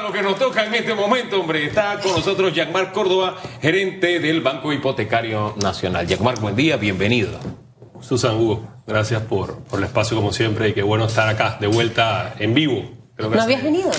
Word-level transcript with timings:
a 0.00 0.02
lo 0.02 0.12
que 0.12 0.22
nos 0.22 0.38
toca 0.38 0.64
en 0.64 0.74
este 0.74 0.94
momento, 0.94 1.40
hombre. 1.40 1.66
Está 1.66 2.00
con 2.00 2.12
nosotros 2.12 2.54
Yagmar 2.54 2.90
Córdoba, 2.92 3.36
gerente 3.60 4.18
del 4.18 4.40
Banco 4.40 4.72
Hipotecario 4.72 5.54
Nacional. 5.62 6.06
Yagmar, 6.06 6.40
buen 6.40 6.56
día, 6.56 6.76
bienvenido. 6.78 7.38
Susan 8.00 8.36
Hugo, 8.36 8.66
gracias 8.86 9.20
por, 9.22 9.58
por 9.64 9.78
el 9.78 9.84
espacio 9.84 10.16
como 10.16 10.32
siempre 10.32 10.70
y 10.70 10.72
qué 10.72 10.82
bueno 10.82 11.04
estar 11.04 11.28
acá, 11.28 11.58
de 11.60 11.66
vuelta 11.66 12.34
en 12.38 12.54
vivo. 12.54 12.82
Creo 13.14 13.28
que 13.28 13.36
¿No 13.36 13.42
habías 13.42 13.62
venido? 13.62 13.90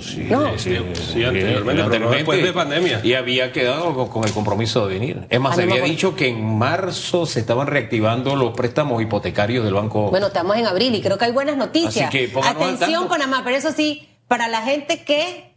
Sí, 0.00 0.26
no. 0.28 0.58
sí, 0.58 0.76
sí, 0.92 1.24
anteriormente, 1.24 1.84
pero 1.88 2.10
después 2.10 2.42
de 2.42 2.52
pandemia. 2.52 3.00
Y 3.04 3.14
había 3.14 3.52
quedado 3.52 4.08
con 4.08 4.24
el 4.24 4.32
compromiso 4.32 4.86
de 4.86 4.94
venir. 4.94 5.26
Es 5.30 5.40
más, 5.40 5.54
se 5.54 5.62
había 5.62 5.82
dicho 5.82 6.16
que 6.16 6.28
en 6.28 6.44
marzo 6.58 7.24
se 7.24 7.38
estaban 7.38 7.68
reactivando 7.68 8.34
los 8.34 8.52
préstamos 8.52 9.00
hipotecarios 9.00 9.64
del 9.64 9.74
banco. 9.74 10.10
Bueno, 10.10 10.26
estamos 10.26 10.56
en 10.56 10.66
abril 10.66 10.94
y 10.96 11.00
creo 11.00 11.16
que 11.16 11.26
hay 11.26 11.32
buenas 11.32 11.56
noticias. 11.56 12.08
Así 12.08 12.28
que 12.28 12.40
Atención, 12.42 13.08
Panamá, 13.08 13.42
pero 13.44 13.56
eso 13.56 13.70
sí, 13.70 14.06
para 14.28 14.48
la 14.48 14.62
gente 14.62 15.04
que 15.04 15.54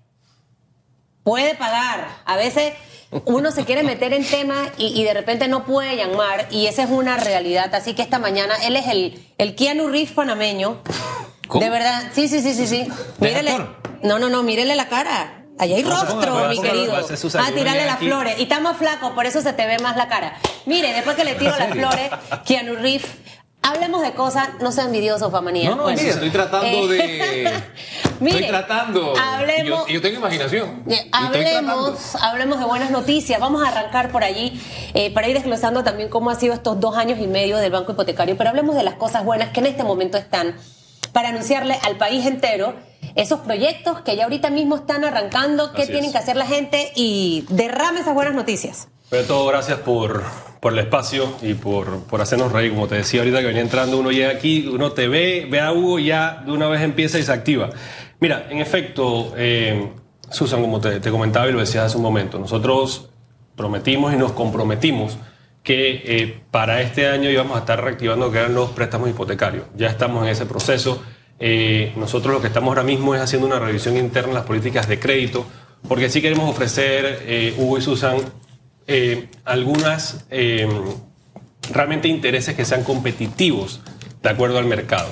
puede 1.24 1.56
pagar. 1.56 2.08
A 2.26 2.36
veces 2.36 2.74
uno 3.26 3.52
se 3.52 3.66
quiere 3.66 3.84
meter 3.84 4.14
en 4.14 4.26
temas 4.26 4.70
y, 4.78 5.04
de 5.04 5.14
repente 5.14 5.48
no 5.48 5.66
puede 5.66 5.96
llamar 5.96 6.48
y 6.52 6.68
esa 6.68 6.84
es 6.84 6.90
una 6.90 7.18
realidad. 7.18 7.74
Así 7.74 7.94
que 7.94 8.02
esta 8.02 8.20
mañana 8.20 8.56
él 8.64 8.76
es 8.76 8.88
el, 8.88 9.26
el 9.38 9.56
Keanu 9.56 9.88
Reeves 9.88 10.12
panameño. 10.12 10.82
De 11.54 11.70
verdad, 11.70 12.04
sí, 12.14 12.28
sí, 12.28 12.42
sí, 12.42 12.54
sí, 12.54 12.68
sí. 12.68 12.88
Mírele. 13.20 13.58
No, 14.04 14.20
no, 14.20 14.30
no, 14.30 14.44
mírele 14.44 14.76
la 14.76 14.88
cara. 14.88 15.40
Allá 15.58 15.76
hay 15.76 15.84
rostro, 15.84 16.48
mi 16.48 16.62
querido. 16.62 16.94
Ah, 16.96 17.52
tirarle 17.54 17.86
las 17.86 18.00
flores. 18.00 18.40
Y 18.40 18.44
está 18.44 18.62
más 18.62 18.78
flaco, 18.78 19.14
por 19.14 19.26
eso 19.26 19.42
se 19.42 19.52
te 19.52 19.66
ve 19.66 19.78
más 19.80 19.98
la 19.98 20.08
cara. 20.08 20.38
Mire, 20.66 20.94
después 20.94 21.18
que 21.18 21.26
le 21.26 21.36
tiro 21.36 21.52
las 21.58 21.72
flores, 21.72 22.12
Keanu 22.46 22.76
Reeves 22.76 23.06
Hablemos 23.70 24.02
de 24.02 24.14
cosas, 24.14 24.50
no 24.62 24.72
sea 24.72 24.86
envidioso, 24.86 25.30
Famanía. 25.30 25.70
No, 25.70 25.76
no, 25.76 25.86
mira, 25.88 26.02
estoy 26.02 26.32
tratando 26.32 26.88
de. 26.88 27.46
estoy 28.26 28.48
tratando. 28.48 29.14
Hablemos. 29.16 29.88
Yo, 29.88 29.94
yo, 29.94 30.02
tengo 30.02 30.18
imaginación. 30.18 30.84
Hablemos, 31.12 32.16
hablemos 32.16 32.60
de 32.60 32.66
buenas 32.66 32.90
noticias. 32.90 33.40
Vamos 33.40 33.64
a 33.64 33.68
arrancar 33.68 34.12
por 34.12 34.24
allí 34.24 34.60
eh, 34.96 35.14
para 35.14 35.28
ir 35.28 35.36
desglosando 35.36 35.84
también 35.84 36.10
cómo 36.10 36.32
ha 36.32 36.36
sido 36.36 36.56
estos 36.56 36.80
dos 36.80 36.98
años 36.98 37.20
y 37.20 37.28
medio 37.28 37.58
del 37.58 37.72
Banco 37.72 37.92
Hipotecario. 37.92 38.36
Pero 38.38 38.50
hablemos 38.50 38.76
de 38.76 38.84
las 38.84 38.96
cosas 38.96 39.24
buenas 39.24 39.50
que 39.50 39.60
en 39.60 39.68
este 39.68 39.84
momento 39.84 40.18
están 40.18 40.56
para 41.14 41.30
anunciarle 41.30 41.78
al 41.84 41.98
país 41.98 42.26
entero 42.26 42.74
esos 43.16 43.42
proyectos 43.42 44.02
que 44.02 44.16
ya 44.16 44.24
ahorita 44.24 44.50
mismo 44.50 44.78
están 44.78 45.04
arrancando, 45.04 45.74
qué 45.74 45.86
tienen 45.86 46.12
que 46.12 46.18
hacer 46.18 46.36
la 46.36 46.46
gente 46.46 46.92
y 46.96 47.46
derrame 47.50 48.00
esas 48.00 48.14
buenas 48.16 48.34
noticias. 48.34 48.88
Pero 49.10 49.26
todo, 49.26 49.48
gracias 49.48 49.80
por, 49.80 50.24
por 50.60 50.74
el 50.74 50.80
espacio 50.80 51.34
y 51.42 51.54
por, 51.54 52.04
por, 52.04 52.22
hacernos 52.22 52.52
reír. 52.52 52.72
Como 52.72 52.88
te 52.88 52.96
decía 52.96 53.22
ahorita 53.22 53.40
que 53.40 53.48
venía 53.48 53.62
entrando, 53.62 53.98
uno 53.98 54.12
llega 54.12 54.30
aquí, 54.30 54.68
uno 54.68 54.92
te 54.92 55.08
ve, 55.08 55.48
ve 55.50 55.60
a 55.60 55.72
Hugo 55.72 56.00
y 56.00 56.06
ya 56.06 56.44
de 56.46 56.52
una 56.52 56.68
vez 56.68 56.82
empieza 56.82 57.18
y 57.18 57.24
se 57.24 57.32
activa. 57.32 57.70
Mira, 58.20 58.48
en 58.50 58.60
efecto, 58.60 59.34
eh, 59.38 59.92
Susan, 60.30 60.62
como 60.62 60.82
te, 60.82 61.00
comentaba 61.10 61.48
y 61.48 61.54
lo 61.54 61.60
decías 61.60 61.86
hace 61.86 61.98
un 61.98 62.04
momento, 62.04 62.38
nosotros 62.38 63.10
prometimos 63.56 64.14
y 64.14 64.18
nos 64.18 64.34
comprometimos 64.34 65.18
que 65.64 66.02
eh, 66.06 66.42
para 66.52 66.82
este 66.82 67.08
año 67.08 67.30
íbamos 67.30 67.56
a 67.56 67.60
estar 67.60 67.82
reactivando 67.82 68.32
que 68.32 68.40
eran 68.40 68.54
los 68.54 68.72
préstamos 68.72 69.10
hipotecarios. 69.10 69.66
Ya 69.76 69.88
estamos 69.88 70.24
en 70.24 70.30
ese 70.30 70.46
proceso. 70.46 71.02
Eh, 71.40 71.94
nosotros 71.96 72.34
lo 72.34 72.42
que 72.42 72.48
estamos 72.48 72.70
ahora 72.70 72.84
mismo 72.84 73.16
es 73.16 73.22
haciendo 73.22 73.48
una 73.48 73.60
revisión 73.60 73.96
interna 73.96 74.30
en 74.30 74.36
las 74.36 74.46
políticas 74.46 74.88
de 74.90 75.00
crédito, 75.00 75.46
porque 75.88 76.10
sí 76.10 76.22
queremos 76.22 76.50
ofrecer, 76.50 77.56
Hugo 77.58 77.78
y 77.78 77.82
Susan, 77.82 78.18
algunas 79.46 80.26
realmente 81.72 82.08
intereses 82.08 82.56
que 82.56 82.66
sean 82.66 82.84
competitivos 82.84 83.82
de 84.22 84.30
acuerdo 84.30 84.58
al 84.58 84.66
mercado. 84.66 85.10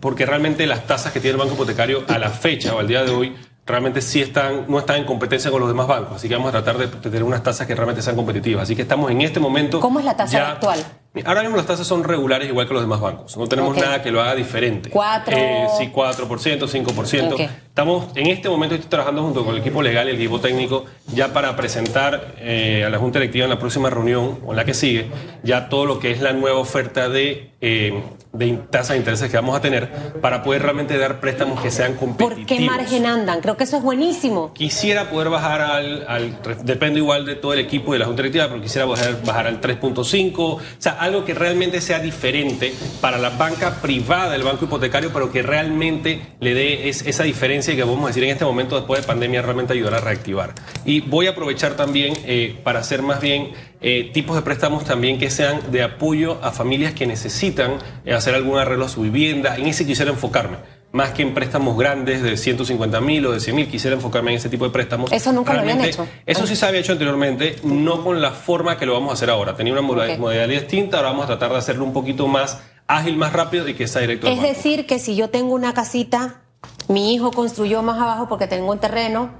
porque 0.00 0.24
realmente 0.24 0.66
las 0.66 0.86
tasas 0.86 1.12
que 1.12 1.20
tiene 1.20 1.32
el 1.32 1.38
Banco 1.38 1.54
Hipotecario 1.54 2.04
a 2.08 2.18
la 2.18 2.30
fecha 2.30 2.74
o 2.74 2.78
al 2.78 2.88
día 2.88 3.04
de 3.04 3.10
hoy 3.10 3.36
realmente 3.66 4.00
sí 4.00 4.20
están, 4.20 4.66
no 4.68 4.78
están 4.78 4.96
en 4.96 5.04
competencia 5.04 5.50
con 5.50 5.60
los 5.60 5.68
demás 5.68 5.86
bancos. 5.86 6.16
Así 6.16 6.28
que 6.28 6.34
vamos 6.34 6.48
a 6.48 6.52
tratar 6.62 6.78
de, 6.78 6.88
tener 6.88 7.22
unas 7.22 7.42
tasas 7.42 7.66
que 7.66 7.74
realmente 7.74 8.02
sean 8.02 8.16
competitivas. 8.16 8.64
Así 8.64 8.76
que 8.76 8.82
estamos 8.82 9.10
en 9.10 9.20
este 9.22 9.40
momento. 9.40 9.80
¿Cómo 9.80 9.98
es 9.98 10.04
la 10.04 10.16
tasa 10.16 10.52
actual? 10.52 10.84
Ahora 11.24 11.42
mismo 11.42 11.56
las 11.56 11.66
tasas 11.66 11.88
son 11.88 12.04
regulares 12.04 12.48
igual 12.48 12.68
que 12.68 12.72
los 12.74 12.82
demás 12.82 13.00
bancos. 13.00 13.36
No 13.36 13.48
tenemos 13.48 13.76
nada 13.76 14.00
que 14.00 14.12
lo 14.12 14.20
haga 14.20 14.36
diferente. 14.36 14.90
¿Cuatro? 14.90 15.36
Eh, 15.36 15.66
sí, 15.76 15.90
4%, 15.92 16.68
5%. 16.68 17.48
Estamos, 17.66 18.08
en 18.14 18.28
este 18.28 18.48
momento 18.48 18.76
estoy 18.76 18.90
trabajando 18.90 19.22
junto 19.22 19.44
con 19.44 19.54
el 19.54 19.60
equipo 19.60 19.82
legal 19.82 20.06
y 20.06 20.10
el 20.10 20.16
equipo 20.16 20.38
técnico 20.40 20.84
ya 21.12 21.32
para 21.32 21.56
presentar 21.56 22.34
eh, 22.38 22.84
a 22.86 22.90
la 22.90 22.98
Junta 22.98 23.18
Directiva 23.18 23.44
en 23.44 23.50
la 23.50 23.58
próxima 23.58 23.90
reunión 23.90 24.38
o 24.44 24.50
en 24.52 24.56
la 24.56 24.64
que 24.64 24.74
sigue 24.74 25.08
ya 25.42 25.68
todo 25.68 25.84
lo 25.86 25.98
que 25.98 26.12
es 26.12 26.20
la 26.20 26.32
nueva 26.32 26.58
oferta 26.58 27.08
de, 27.08 27.50
eh, 27.60 28.02
de 28.32 28.52
tasas 28.70 28.90
de 28.90 28.98
intereses 28.98 29.30
que 29.30 29.36
vamos 29.36 29.56
a 29.56 29.60
tener 29.60 29.88
para 30.20 30.42
poder 30.42 30.62
realmente 30.62 30.96
dar 30.98 31.20
préstamos 31.20 31.60
que 31.60 31.70
sean 31.70 31.94
competitivos. 31.94 32.46
¿Por 32.46 32.46
qué 32.46 32.60
margen 32.60 33.06
andan? 33.06 33.40
Creo 33.40 33.56
que 33.56 33.64
eso 33.64 33.76
es 33.76 33.82
buenísimo. 33.82 34.52
Quisiera 34.52 35.10
poder 35.10 35.30
bajar 35.30 35.60
al, 35.62 36.04
al 36.06 36.38
depende 36.62 36.98
igual 37.00 37.24
de 37.24 37.36
todo 37.36 37.54
el 37.54 37.60
equipo 37.60 37.92
de 37.92 38.00
la 38.00 38.06
Junta 38.06 38.22
Directiva, 38.22 38.48
pero 38.48 38.60
quisiera 38.60 38.84
bajar, 38.86 39.22
bajar 39.24 39.46
al 39.46 39.60
3.5. 39.60 40.38
O 40.38 40.60
sea, 40.78 40.99
algo 41.00 41.24
que 41.24 41.32
realmente 41.32 41.80
sea 41.80 41.98
diferente 41.98 42.74
para 43.00 43.16
la 43.16 43.30
banca 43.30 43.80
privada 43.80 44.32
del 44.32 44.42
banco 44.42 44.66
hipotecario, 44.66 45.10
pero 45.12 45.32
que 45.32 45.40
realmente 45.40 46.20
le 46.40 46.52
dé 46.52 46.88
esa 46.90 47.22
diferencia 47.22 47.74
que 47.74 47.82
vamos 47.82 48.04
a 48.04 48.06
decir 48.08 48.22
en 48.24 48.30
este 48.30 48.44
momento 48.44 48.76
después 48.76 49.00
de 49.00 49.06
pandemia 49.06 49.40
realmente 49.40 49.72
ayudar 49.72 49.94
a 49.94 50.00
reactivar. 50.00 50.54
Y 50.84 51.00
voy 51.00 51.26
a 51.26 51.30
aprovechar 51.30 51.74
también 51.74 52.12
eh, 52.26 52.54
para 52.62 52.80
hacer 52.80 53.00
más 53.00 53.20
bien 53.20 53.52
eh, 53.80 54.10
tipos 54.12 54.36
de 54.36 54.42
préstamos 54.42 54.84
también 54.84 55.18
que 55.18 55.30
sean 55.30 55.72
de 55.72 55.82
apoyo 55.82 56.38
a 56.42 56.52
familias 56.52 56.92
que 56.92 57.06
necesitan 57.06 57.78
eh, 58.04 58.12
hacer 58.12 58.34
algún 58.34 58.58
arreglo 58.58 58.84
a 58.84 58.88
su 58.90 59.00
vivienda. 59.00 59.56
En 59.56 59.66
ese 59.66 59.86
quisiera 59.86 60.10
enfocarme 60.10 60.79
más 60.92 61.10
que 61.10 61.22
en 61.22 61.34
préstamos 61.34 61.76
grandes 61.78 62.22
de 62.22 62.36
150 62.36 63.00
mil 63.00 63.26
o 63.26 63.32
de 63.32 63.40
100 63.40 63.56
mil, 63.56 63.68
quisiera 63.68 63.94
enfocarme 63.96 64.32
en 64.32 64.38
ese 64.38 64.48
tipo 64.48 64.64
de 64.64 64.70
préstamos. 64.70 65.12
Eso 65.12 65.32
nunca 65.32 65.54
lo 65.54 65.60
habían 65.60 65.80
hecho. 65.84 66.06
Eso 66.26 66.46
sí 66.46 66.56
se 66.56 66.66
había 66.66 66.80
hecho 66.80 66.92
anteriormente, 66.92 67.56
no 67.62 68.02
con 68.02 68.20
la 68.20 68.32
forma 68.32 68.76
que 68.76 68.86
lo 68.86 68.94
vamos 68.94 69.10
a 69.10 69.12
hacer 69.14 69.30
ahora. 69.30 69.54
Tenía 69.54 69.72
una 69.72 69.82
modalidad 69.82 70.48
distinta, 70.48 70.96
ahora 70.98 71.10
vamos 71.10 71.24
a 71.24 71.28
tratar 71.28 71.52
de 71.52 71.58
hacerlo 71.58 71.84
un 71.84 71.92
poquito 71.92 72.26
más 72.26 72.60
ágil, 72.86 73.16
más 73.16 73.32
rápido 73.32 73.68
y 73.68 73.74
que 73.74 73.86
sea 73.86 74.02
directo. 74.02 74.26
Es 74.26 74.42
decir, 74.42 74.86
que 74.86 74.98
si 74.98 75.14
yo 75.14 75.30
tengo 75.30 75.54
una 75.54 75.72
casita, 75.74 76.42
mi 76.88 77.14
hijo 77.14 77.30
construyó 77.30 77.82
más 77.82 78.00
abajo 78.00 78.28
porque 78.28 78.46
tengo 78.46 78.70
un 78.70 78.78
terreno, 78.78 79.30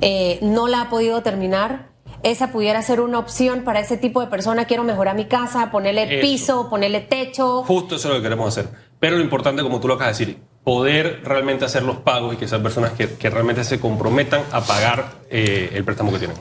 eh, 0.00 0.38
no 0.42 0.68
la 0.68 0.82
ha 0.82 0.90
podido 0.90 1.22
terminar. 1.22 1.88
Esa 2.24 2.50
pudiera 2.50 2.82
ser 2.82 3.00
una 3.00 3.18
opción 3.20 3.62
para 3.62 3.78
ese 3.80 3.96
tipo 3.96 4.20
de 4.20 4.26
persona. 4.26 4.64
Quiero 4.64 4.82
mejorar 4.82 5.14
mi 5.14 5.26
casa, 5.26 5.70
ponerle 5.70 6.20
piso, 6.20 6.68
ponerle 6.68 7.00
techo. 7.00 7.62
Justo 7.62 7.94
eso 7.94 8.08
es 8.08 8.14
lo 8.14 8.20
que 8.20 8.24
queremos 8.24 8.48
hacer. 8.48 8.68
Pero 8.98 9.16
lo 9.16 9.22
importante, 9.22 9.62
como 9.62 9.78
tú 9.78 9.86
lo 9.86 9.94
acabas 9.94 10.18
de 10.18 10.24
decir, 10.26 10.42
poder 10.68 11.22
realmente 11.24 11.64
hacer 11.64 11.82
los 11.82 11.96
pagos 11.96 12.34
y 12.34 12.36
que 12.36 12.46
sean 12.46 12.62
personas 12.62 12.92
que, 12.92 13.06
realmente 13.30 13.64
se 13.64 13.80
comprometan 13.80 14.42
a 14.52 14.60
pagar 14.60 15.12
eh, 15.30 15.70
el 15.72 15.82
préstamo 15.82 16.12
que 16.12 16.18
tienen. 16.18 16.36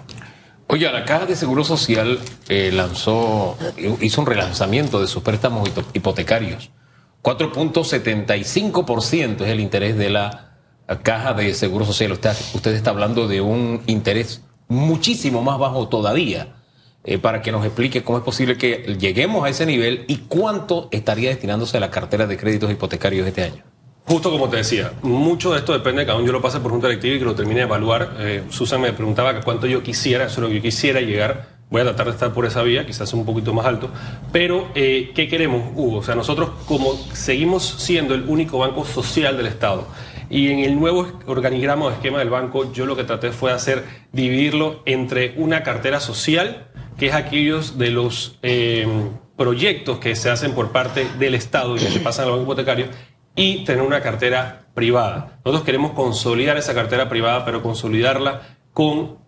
Oye, 0.67 0.91
la 0.91 1.05
Caja 1.05 1.25
de 1.25 1.37
Seguro 1.37 1.63
Social 1.63 2.19
eh, 2.49 2.71
lanzó, 2.73 3.57
hizo 4.01 4.19
un 4.19 4.27
relanzamiento 4.27 4.99
de 4.99 5.07
sus 5.07 5.23
préstamos 5.23 5.69
hipotecarios. 5.93 6.71
4.75% 7.23 9.45
es 9.45 9.47
el 9.47 9.61
interés 9.61 9.97
de 9.97 10.09
la 10.09 10.57
Caja 11.03 11.33
de 11.33 11.53
Seguro 11.53 11.85
Social. 11.85 12.11
Usted, 12.11 12.33
usted 12.53 12.73
está 12.73 12.89
hablando 12.89 13.29
de 13.29 13.39
un 13.39 13.81
interés 13.85 14.43
muchísimo 14.67 15.41
más 15.41 15.57
bajo 15.57 15.87
todavía. 15.87 16.53
Eh, 17.05 17.17
para 17.17 17.41
que 17.41 17.53
nos 17.53 17.65
explique 17.65 18.03
cómo 18.03 18.17
es 18.17 18.25
posible 18.25 18.57
que 18.57 18.97
lleguemos 18.99 19.45
a 19.45 19.49
ese 19.49 19.65
nivel 19.65 20.03
y 20.09 20.17
cuánto 20.27 20.89
estaría 20.91 21.29
destinándose 21.29 21.77
a 21.77 21.79
la 21.79 21.91
cartera 21.91 22.27
de 22.27 22.35
créditos 22.35 22.69
hipotecarios 22.69 23.25
este 23.25 23.43
año. 23.43 23.63
Justo 24.07 24.31
como 24.31 24.47
te 24.47 24.55
decía, 24.55 24.93
mucho 25.01 25.51
de 25.51 25.59
esto 25.59 25.73
depende 25.73 25.99
de 25.99 26.05
cada 26.05 26.17
uno. 26.17 26.25
Yo 26.25 26.31
lo 26.31 26.41
pase 26.41 26.61
por 26.61 26.71
junta 26.71 26.87
directiva 26.87 27.15
y 27.17 27.19
que 27.19 27.25
lo 27.25 27.35
termine 27.35 27.59
de 27.59 27.65
evaluar. 27.65 28.15
Eh, 28.19 28.43
Susan 28.49 28.79
me 28.79 28.93
preguntaba 28.93 29.35
que 29.35 29.41
cuánto 29.41 29.67
yo 29.67 29.83
quisiera, 29.83 30.27
eso 30.27 30.35
es 30.35 30.39
lo 30.39 30.47
que 30.47 30.55
yo 30.55 30.61
quisiera 30.61 31.01
llegar. 31.01 31.57
Voy 31.69 31.81
a 31.81 31.83
tratar 31.83 32.05
de 32.05 32.11
estar 32.13 32.33
por 32.33 32.45
esa 32.45 32.63
vía, 32.63 32.85
quizás 32.85 33.11
un 33.13 33.25
poquito 33.25 33.53
más 33.53 33.65
alto. 33.65 33.89
Pero, 34.31 34.69
eh, 34.75 35.11
¿qué 35.13 35.27
queremos, 35.27 35.73
Hugo? 35.75 35.97
O 35.97 36.03
sea, 36.03 36.15
nosotros 36.15 36.51
como 36.65 36.93
seguimos 37.11 37.65
siendo 37.79 38.13
el 38.15 38.23
único 38.29 38.59
banco 38.59 38.85
social 38.85 39.35
del 39.35 39.47
Estado 39.47 39.85
y 40.29 40.51
en 40.51 40.59
el 40.59 40.79
nuevo 40.79 41.19
organigrama 41.25 41.87
o 41.87 41.91
esquema 41.91 42.19
del 42.19 42.29
banco, 42.29 42.71
yo 42.71 42.85
lo 42.85 42.95
que 42.95 43.03
traté 43.03 43.33
fue 43.33 43.51
hacer 43.51 43.83
dividirlo 44.13 44.83
entre 44.85 45.33
una 45.35 45.63
cartera 45.63 45.99
social, 45.99 46.67
que 46.97 47.07
es 47.07 47.13
aquellos 47.13 47.77
de 47.77 47.91
los 47.91 48.39
eh, 48.41 48.87
proyectos 49.35 49.99
que 49.99 50.15
se 50.15 50.29
hacen 50.29 50.53
por 50.53 50.71
parte 50.71 51.05
del 51.19 51.35
Estado 51.35 51.75
y 51.75 51.79
que 51.79 51.89
se 51.89 51.99
pasan 51.99 52.25
al 52.25 52.31
banco 52.31 52.43
hipotecario, 52.43 52.87
y 53.37 53.63
tener 53.63 53.83
una 53.83 54.01
cartera 54.01 54.63
privada. 54.73 55.39
Nosotros 55.45 55.63
queremos 55.63 55.93
consolidar 55.93 56.57
esa 56.57 56.73
cartera 56.73 57.07
privada, 57.07 57.45
pero 57.45 57.63
consolidarla 57.63 58.41
con 58.73 59.25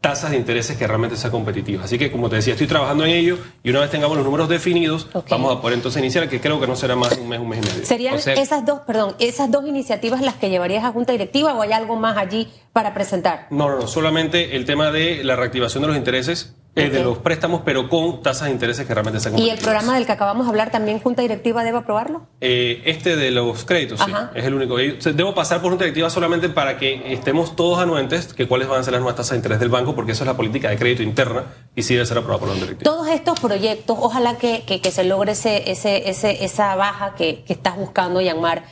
tasas 0.00 0.30
de 0.30 0.36
intereses 0.36 0.76
que 0.76 0.86
realmente 0.86 1.16
sean 1.16 1.32
competitivas. 1.32 1.86
Así 1.86 1.98
que, 1.98 2.10
como 2.10 2.28
te 2.28 2.36
decía, 2.36 2.54
estoy 2.54 2.68
trabajando 2.68 3.04
en 3.04 3.10
ello 3.10 3.36
y 3.64 3.70
una 3.70 3.80
vez 3.80 3.90
tengamos 3.90 4.16
los 4.16 4.24
números 4.24 4.48
definidos, 4.48 5.08
vamos 5.28 5.56
a 5.56 5.60
poder 5.60 5.76
entonces 5.76 6.00
iniciar, 6.00 6.28
que 6.28 6.40
creo 6.40 6.60
que 6.60 6.68
no 6.68 6.76
será 6.76 6.94
más 6.94 7.16
de 7.16 7.22
un 7.22 7.28
mes, 7.28 7.40
un 7.40 7.48
mes 7.48 7.58
y 7.64 7.68
medio. 7.68 7.84
¿Serían 7.84 8.14
esas 8.14 8.64
dos, 8.64 8.80
perdón, 8.86 9.16
esas 9.18 9.50
dos 9.50 9.66
iniciativas 9.66 10.20
las 10.20 10.34
que 10.34 10.50
llevarías 10.50 10.84
a 10.84 10.92
Junta 10.92 11.12
Directiva 11.12 11.52
o 11.54 11.62
hay 11.62 11.72
algo 11.72 11.96
más 11.96 12.16
allí 12.16 12.48
para 12.72 12.94
presentar? 12.94 13.48
No, 13.50 13.68
no, 13.68 13.80
no, 13.80 13.88
solamente 13.88 14.54
el 14.56 14.64
tema 14.64 14.92
de 14.92 15.24
la 15.24 15.34
reactivación 15.34 15.82
de 15.82 15.88
los 15.88 15.96
intereses 15.96 16.54
Eh, 16.78 16.90
de 16.90 17.02
los 17.02 17.18
préstamos, 17.18 17.62
pero 17.64 17.88
con 17.88 18.22
tasas 18.22 18.46
de 18.46 18.52
intereses 18.52 18.86
que 18.86 18.94
realmente 18.94 19.20
sean 19.20 19.38
¿Y 19.38 19.50
el 19.50 19.58
programa 19.58 19.94
del 19.94 20.06
que 20.06 20.12
acabamos 20.12 20.46
de 20.46 20.50
hablar 20.50 20.70
también 20.70 21.00
Junta 21.00 21.22
Directiva 21.22 21.64
debe 21.64 21.78
aprobarlo? 21.78 22.26
Eh, 22.40 22.82
este 22.84 23.16
de 23.16 23.30
los 23.30 23.64
créditos, 23.64 24.00
sí, 24.00 24.12
es 24.34 24.44
el 24.44 24.54
único. 24.54 24.76
Debo 24.76 25.34
pasar 25.34 25.60
por 25.60 25.70
Junta 25.70 25.84
Directiva 25.84 26.10
solamente 26.10 26.48
para 26.48 26.78
que 26.78 27.12
estemos 27.12 27.56
todos 27.56 27.78
anuentes 27.78 28.32
que 28.34 28.46
cuáles 28.46 28.68
van 28.68 28.80
a 28.80 28.84
ser 28.84 28.92
las 28.92 29.00
nuevas 29.00 29.16
tasas 29.16 29.32
de 29.32 29.36
interés 29.36 29.60
del 29.60 29.68
banco, 29.68 29.94
porque 29.94 30.12
eso 30.12 30.24
es 30.24 30.28
la 30.28 30.36
política 30.36 30.70
de 30.70 30.78
crédito 30.78 31.02
interna 31.02 31.44
y 31.74 31.82
sí 31.82 31.94
debe 31.94 32.06
ser 32.06 32.18
aprobado 32.18 32.40
por 32.40 32.48
la 32.48 32.54
Junta 32.54 32.66
Directiva. 32.66 32.94
Todos 32.94 33.08
estos 33.08 33.40
proyectos, 33.40 33.96
ojalá 34.00 34.38
que, 34.38 34.62
que, 34.64 34.90
se 34.90 35.04
logre 35.04 35.32
ese, 35.32 35.70
ese, 35.70 36.08
ese, 36.08 36.44
esa 36.44 36.74
baja 36.76 37.14
que, 37.14 37.42
que 37.44 37.52
estás 37.52 37.76
buscando, 37.76 38.20
Yanmar 38.20 38.64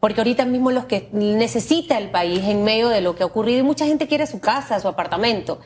porque 0.00 0.20
ahorita 0.20 0.46
mismo 0.46 0.72
los 0.72 0.86
que 0.86 1.08
necesita 1.12 1.98
el 1.98 2.10
país 2.10 2.40
en 2.44 2.64
medio 2.64 2.88
de 2.88 3.02
lo 3.02 3.14
que 3.14 3.22
ha 3.22 3.26
ocurrido 3.26 3.60
y 3.60 3.62
mucha 3.62 3.86
gente 3.86 4.08
quiere 4.08 4.26
su 4.26 4.40
casa, 4.40 4.80
su 4.80 4.88
apartamento. 4.88 5.60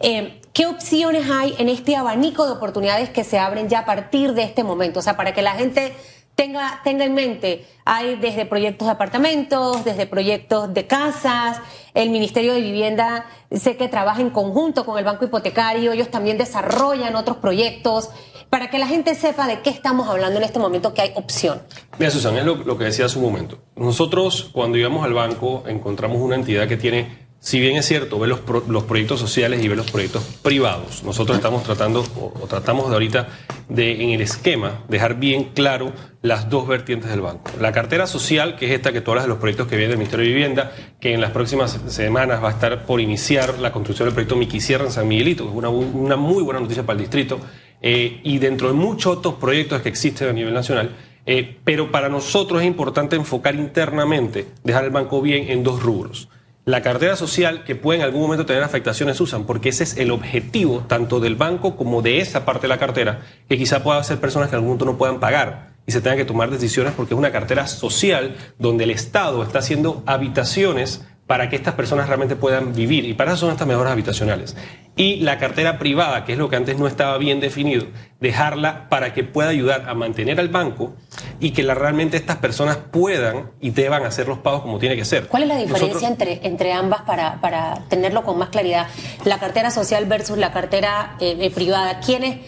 Eh, 0.00 0.40
¿Qué 0.52 0.66
opciones 0.66 1.30
hay 1.30 1.54
en 1.58 1.68
este 1.68 1.94
abanico 1.94 2.46
de 2.46 2.52
oportunidades 2.52 3.10
que 3.10 3.22
se 3.22 3.38
abren 3.38 3.68
ya 3.68 3.80
a 3.80 3.84
partir 3.84 4.34
de 4.34 4.42
este 4.42 4.64
momento? 4.64 4.98
O 4.98 5.02
sea, 5.02 5.16
para 5.16 5.32
que 5.32 5.42
la 5.42 5.52
gente 5.52 5.94
tenga, 6.36 6.80
en 6.84 7.14
mente, 7.14 7.66
hay 7.84 8.14
desde 8.16 8.46
proyectos 8.46 8.86
de 8.86 8.92
apartamentos, 8.92 9.84
desde 9.84 10.06
proyectos 10.06 10.72
de 10.72 10.86
casas, 10.86 11.60
el 11.94 12.10
Ministerio 12.10 12.52
de 12.52 12.60
Vivienda 12.60 13.26
sé 13.50 13.76
que 13.76 13.88
trabaja 13.88 14.20
en 14.20 14.30
conjunto 14.30 14.84
con 14.84 14.98
el 14.98 15.04
Banco 15.04 15.24
Hipotecario, 15.24 15.92
ellos 15.92 16.10
también 16.10 16.38
desarrollan 16.38 17.16
otros 17.16 17.38
proyectos 17.38 18.10
para 18.50 18.70
que 18.70 18.78
la 18.78 18.86
gente 18.86 19.14
sepa 19.14 19.46
de 19.46 19.60
qué 19.60 19.70
estamos 19.70 20.08
hablando 20.08 20.38
en 20.38 20.44
este 20.44 20.58
momento, 20.58 20.94
que 20.94 21.02
hay 21.02 21.12
opción. 21.14 21.60
Mira, 21.98 22.10
Susan, 22.10 22.36
es 22.36 22.44
lo, 22.44 22.78
que 22.78 22.84
decía 22.84 23.06
hace 23.06 23.18
un 23.18 23.24
momento. 23.24 23.58
Nosotros, 23.74 24.50
cuando 24.52 24.78
íbamos 24.78 25.04
al 25.04 25.14
banco, 25.14 25.64
encontramos 25.66 26.18
una 26.18 26.36
entidad 26.36 26.68
que 26.68 26.76
tiene, 26.76 27.26
si 27.40 27.58
bien 27.58 27.76
es 27.76 27.86
cierto, 27.86 28.18
ve 28.18 28.28
los, 28.28 28.40
proyectos 28.84 29.18
sociales 29.18 29.62
y 29.64 29.68
ve 29.68 29.74
los 29.74 29.90
proyectos 29.90 30.22
privados. 30.42 31.02
Nosotros 31.02 31.36
estamos 31.36 31.64
tratando, 31.64 32.04
o, 32.20 32.46
tratamos 32.46 32.88
de 32.88 32.94
ahorita, 32.94 33.28
de 33.68 34.04
en 34.04 34.10
el 34.10 34.20
esquema, 34.20 34.84
dejar 34.88 35.16
bien 35.16 35.50
claro 35.54 35.92
las 36.26 36.50
dos 36.50 36.66
vertientes 36.66 37.10
del 37.10 37.20
banco. 37.20 37.50
La 37.60 37.72
cartera 37.72 38.06
social, 38.06 38.56
que 38.56 38.66
es 38.66 38.72
esta 38.72 38.92
que 38.92 39.00
tú 39.00 39.12
hablas 39.12 39.24
de 39.24 39.28
los 39.28 39.38
proyectos 39.38 39.68
que 39.68 39.76
vienen 39.76 39.90
del 39.90 39.98
Ministerio 39.98 40.26
de 40.26 40.32
Vivienda, 40.32 40.72
que 41.00 41.14
en 41.14 41.20
las 41.20 41.30
próximas 41.30 41.78
semanas 41.86 42.42
va 42.42 42.48
a 42.48 42.52
estar 42.52 42.84
por 42.84 43.00
iniciar 43.00 43.58
la 43.58 43.72
construcción 43.72 44.08
del 44.08 44.14
proyecto 44.14 44.36
Miki 44.36 44.60
Sierra 44.60 44.84
en 44.84 44.90
San 44.90 45.06
Miguelito, 45.06 45.44
que 45.44 45.50
es 45.50 45.56
una, 45.56 45.68
una 45.68 46.16
muy 46.16 46.42
buena 46.42 46.60
noticia 46.60 46.84
para 46.84 46.94
el 46.94 47.00
distrito 47.00 47.38
eh, 47.80 48.20
y 48.24 48.38
dentro 48.38 48.68
de 48.68 48.74
muchos 48.74 49.18
otros 49.18 49.34
proyectos 49.34 49.82
que 49.82 49.88
existen 49.88 50.28
a 50.28 50.32
nivel 50.32 50.52
nacional. 50.52 50.90
Eh, 51.26 51.58
pero 51.64 51.90
para 51.90 52.08
nosotros 52.08 52.60
es 52.60 52.66
importante 52.66 53.16
enfocar 53.16 53.54
internamente, 53.54 54.46
dejar 54.64 54.84
el 54.84 54.90
banco 54.90 55.22
bien 55.22 55.50
en 55.50 55.62
dos 55.62 55.82
rubros. 55.82 56.28
La 56.64 56.82
cartera 56.82 57.14
social, 57.14 57.62
que 57.62 57.76
puede 57.76 58.00
en 58.00 58.04
algún 58.04 58.22
momento 58.22 58.44
tener 58.44 58.64
afectaciones, 58.64 59.20
usan, 59.20 59.44
porque 59.44 59.68
ese 59.68 59.84
es 59.84 59.96
el 59.98 60.10
objetivo 60.10 60.84
tanto 60.88 61.20
del 61.20 61.36
banco 61.36 61.76
como 61.76 62.02
de 62.02 62.18
esa 62.18 62.44
parte 62.44 62.62
de 62.62 62.68
la 62.68 62.78
cartera, 62.78 63.20
que 63.48 63.56
quizá 63.56 63.84
pueda 63.84 64.02
ser 64.02 64.18
personas 64.18 64.48
que 64.48 64.56
en 64.56 64.58
algún 64.58 64.70
momento 64.70 64.84
no 64.84 64.98
puedan 64.98 65.20
pagar 65.20 65.65
y 65.86 65.92
se 65.92 66.00
tengan 66.00 66.18
que 66.18 66.24
tomar 66.24 66.50
decisiones 66.50 66.92
porque 66.96 67.14
es 67.14 67.18
una 67.18 67.32
cartera 67.32 67.66
social 67.66 68.36
donde 68.58 68.84
el 68.84 68.90
Estado 68.90 69.42
está 69.42 69.60
haciendo 69.60 70.02
habitaciones 70.06 71.04
para 71.26 71.48
que 71.48 71.56
estas 71.56 71.74
personas 71.74 72.06
realmente 72.06 72.36
puedan 72.36 72.72
vivir. 72.72 73.04
Y 73.04 73.14
para 73.14 73.32
eso 73.32 73.40
son 73.40 73.50
estas 73.50 73.66
mejoras 73.66 73.92
habitacionales. 73.92 74.56
Y 74.94 75.16
la 75.16 75.38
cartera 75.38 75.78
privada, 75.78 76.24
que 76.24 76.32
es 76.32 76.38
lo 76.38 76.48
que 76.48 76.56
antes 76.56 76.78
no 76.78 76.86
estaba 76.86 77.18
bien 77.18 77.40
definido, 77.40 77.86
dejarla 78.20 78.88
para 78.88 79.12
que 79.12 79.24
pueda 79.24 79.48
ayudar 79.48 79.88
a 79.88 79.94
mantener 79.94 80.38
al 80.38 80.48
banco 80.48 80.94
y 81.40 81.50
que 81.50 81.64
la, 81.64 81.74
realmente 81.74 82.16
estas 82.16 82.36
personas 82.36 82.76
puedan 82.76 83.50
y 83.60 83.70
deban 83.70 84.04
hacer 84.04 84.28
los 84.28 84.38
pagos 84.38 84.62
como 84.62 84.78
tiene 84.78 84.96
que 84.96 85.04
ser. 85.04 85.26
¿Cuál 85.26 85.42
es 85.42 85.48
la 85.48 85.56
diferencia 85.56 86.08
entre, 86.08 86.46
entre 86.46 86.72
ambas 86.72 87.02
para, 87.02 87.40
para 87.40 87.84
tenerlo 87.88 88.22
con 88.22 88.38
más 88.38 88.50
claridad? 88.50 88.86
La 89.24 89.38
cartera 89.38 89.70
social 89.72 90.06
versus 90.06 90.38
la 90.38 90.52
cartera 90.52 91.16
eh, 91.20 91.50
privada. 91.50 91.98
¿Quiénes 92.00 92.38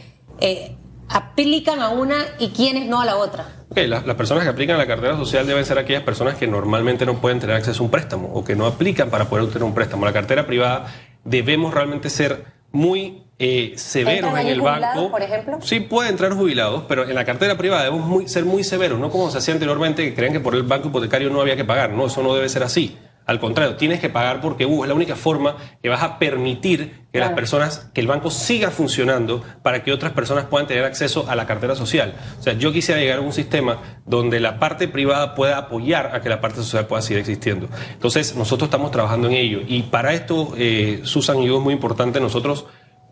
eh, 0.40 0.76
aplican 1.08 1.80
a 1.80 1.90
una 1.90 2.16
y 2.38 2.48
quiénes 2.48 2.86
no 2.86 3.00
a 3.00 3.04
la 3.04 3.16
otra? 3.16 3.46
las, 3.74 4.02
personas 4.14 4.44
que 4.44 4.50
aplican 4.50 4.76
la 4.78 4.86
cartera 4.86 5.16
social 5.16 5.46
deben 5.46 5.64
ser 5.64 5.78
aquellas 5.78 6.02
personas 6.02 6.36
que 6.36 6.46
normalmente 6.46 7.06
no 7.06 7.20
pueden 7.20 7.38
tener 7.38 7.56
acceso 7.56 7.82
a 7.82 7.84
un 7.84 7.90
préstamo 7.90 8.30
o 8.32 8.44
que 8.44 8.56
no 8.56 8.66
aplican 8.66 9.10
para 9.10 9.26
poder 9.26 9.44
obtener 9.44 9.64
un 9.64 9.74
préstamo. 9.74 10.04
La 10.04 10.12
cartera 10.12 10.46
privada 10.46 10.86
debemos 11.24 11.72
realmente 11.72 12.10
ser 12.10 12.44
muy 12.72 13.22
eh, 13.38 13.74
severos 13.76 14.36
en 14.38 14.48
el 14.48 14.60
banco. 14.60 15.10
por 15.10 15.22
ejemplo? 15.22 15.58
Sí, 15.62 15.80
pueden 15.80 16.12
entrar 16.12 16.32
jubilados, 16.32 16.84
pero 16.88 17.08
en 17.08 17.14
la 17.14 17.24
cartera 17.24 17.56
privada 17.56 17.84
debemos 17.84 18.30
ser 18.30 18.44
muy 18.44 18.64
severos, 18.64 18.98
no 18.98 19.10
como 19.10 19.30
se 19.30 19.38
hacía 19.38 19.54
anteriormente, 19.54 20.04
que 20.04 20.14
creían 20.14 20.32
que 20.32 20.40
por 20.40 20.54
el 20.54 20.64
banco 20.64 20.88
hipotecario 20.88 21.30
no 21.30 21.40
había 21.40 21.56
que 21.56 21.64
pagar. 21.64 21.90
No, 21.90 22.06
eso 22.06 22.22
no 22.22 22.34
debe 22.34 22.48
ser 22.48 22.62
así. 22.64 22.98
Al 23.28 23.40
contrario, 23.40 23.76
tienes 23.76 24.00
que 24.00 24.08
pagar 24.08 24.40
porque 24.40 24.64
uh, 24.64 24.84
es 24.84 24.88
la 24.88 24.94
única 24.94 25.14
forma 25.14 25.56
que 25.82 25.90
vas 25.90 26.02
a 26.02 26.18
permitir 26.18 27.06
que 27.12 27.20
las 27.20 27.34
personas, 27.34 27.90
que 27.92 28.00
el 28.00 28.06
banco 28.06 28.30
siga 28.30 28.70
funcionando 28.70 29.44
para 29.62 29.82
que 29.82 29.92
otras 29.92 30.12
personas 30.12 30.46
puedan 30.46 30.66
tener 30.66 30.84
acceso 30.84 31.26
a 31.28 31.36
la 31.36 31.46
cartera 31.46 31.74
social. 31.74 32.14
O 32.40 32.42
sea, 32.42 32.54
yo 32.54 32.72
quisiera 32.72 32.98
llegar 32.98 33.18
a 33.18 33.20
un 33.20 33.34
sistema 33.34 34.00
donde 34.06 34.40
la 34.40 34.58
parte 34.58 34.88
privada 34.88 35.34
pueda 35.34 35.58
apoyar 35.58 36.16
a 36.16 36.22
que 36.22 36.30
la 36.30 36.40
parte 36.40 36.62
social 36.62 36.86
pueda 36.86 37.02
seguir 37.02 37.18
existiendo. 37.18 37.68
Entonces, 37.92 38.34
nosotros 38.34 38.68
estamos 38.68 38.92
trabajando 38.92 39.28
en 39.28 39.34
ello. 39.34 39.60
Y 39.68 39.82
para 39.82 40.14
esto, 40.14 40.54
eh, 40.56 41.00
Susan 41.02 41.38
y 41.40 41.48
yo, 41.48 41.58
es 41.58 41.62
muy 41.62 41.74
importante, 41.74 42.20
nosotros, 42.20 42.64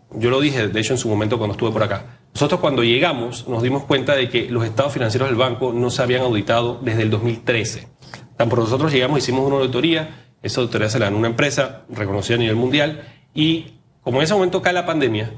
yo 0.09 0.31
lo 0.31 0.39
dije, 0.39 0.67
de 0.67 0.79
hecho, 0.79 0.93
en 0.93 0.99
su 0.99 1.09
momento 1.09 1.37
cuando 1.37 1.51
estuve 1.51 1.69
por 1.69 1.83
acá, 1.83 2.05
nosotros 2.33 2.59
cuando 2.59 2.83
llegamos 2.83 3.47
nos 3.47 3.61
dimos 3.61 3.83
cuenta 3.83 4.15
de 4.15 4.29
que 4.29 4.49
los 4.49 4.65
estados 4.65 4.93
financieros 4.93 5.29
del 5.29 5.37
banco 5.37 5.73
no 5.73 5.91
se 5.91 6.01
habían 6.01 6.23
auditado 6.23 6.79
desde 6.81 7.03
el 7.03 7.11
2013. 7.11 7.96
Tan 8.37 8.49
por 8.49 8.59
nosotros 8.59 8.93
llegamos, 8.93 9.17
hicimos 9.17 9.45
una 9.45 9.57
auditoría, 9.57 10.27
esa 10.43 10.61
auditoría 10.61 10.89
se 10.89 10.99
la 10.99 11.05
dan 11.05 11.15
una 11.15 11.27
empresa 11.27 11.81
reconocida 11.89 12.35
a 12.35 12.39
nivel 12.39 12.55
mundial 12.55 13.01
y 13.33 13.73
como 14.03 14.19
en 14.19 14.25
ese 14.25 14.35
momento 14.35 14.61
cae 14.61 14.73
la 14.73 14.85
pandemia, 14.85 15.33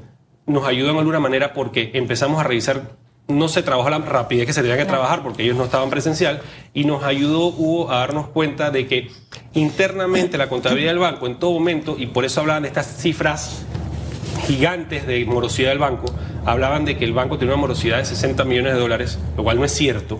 nos 0.46 0.66
ayudó 0.66 0.92
de 0.92 0.98
alguna 0.98 1.18
manera 1.18 1.54
porque 1.54 1.90
empezamos 1.94 2.38
a 2.40 2.44
revisar, 2.44 2.96
no 3.26 3.48
se 3.48 3.62
trabajó 3.62 3.88
la 3.88 3.98
rapidez 3.98 4.46
que 4.46 4.52
se 4.52 4.60
tenía 4.60 4.76
que 4.76 4.84
trabajar 4.84 5.22
porque 5.22 5.42
ellos 5.42 5.56
no 5.56 5.64
estaban 5.64 5.88
presencial 5.88 6.42
y 6.74 6.84
nos 6.84 7.02
ayudó 7.02 7.46
Hugo 7.46 7.90
a 7.90 8.00
darnos 8.00 8.28
cuenta 8.28 8.70
de 8.70 8.86
que 8.86 9.10
internamente 9.54 10.36
la 10.36 10.50
contabilidad 10.50 10.90
del 10.90 10.98
banco 10.98 11.26
en 11.26 11.38
todo 11.38 11.52
momento, 11.52 11.96
y 11.98 12.06
por 12.06 12.26
eso 12.26 12.40
hablaban 12.40 12.64
de 12.64 12.68
estas 12.68 12.98
cifras 12.98 13.64
gigantes 14.46 15.06
de 15.06 15.24
morosidad 15.24 15.70
del 15.70 15.78
banco, 15.78 16.12
hablaban 16.44 16.84
de 16.84 16.98
que 16.98 17.06
el 17.06 17.14
banco 17.14 17.38
tenía 17.38 17.54
una 17.54 17.62
morosidad 17.62 17.96
de 17.96 18.04
60 18.04 18.44
millones 18.44 18.74
de 18.74 18.78
dólares, 18.78 19.18
lo 19.38 19.42
cual 19.42 19.58
no 19.58 19.64
es 19.64 19.72
cierto 19.72 20.18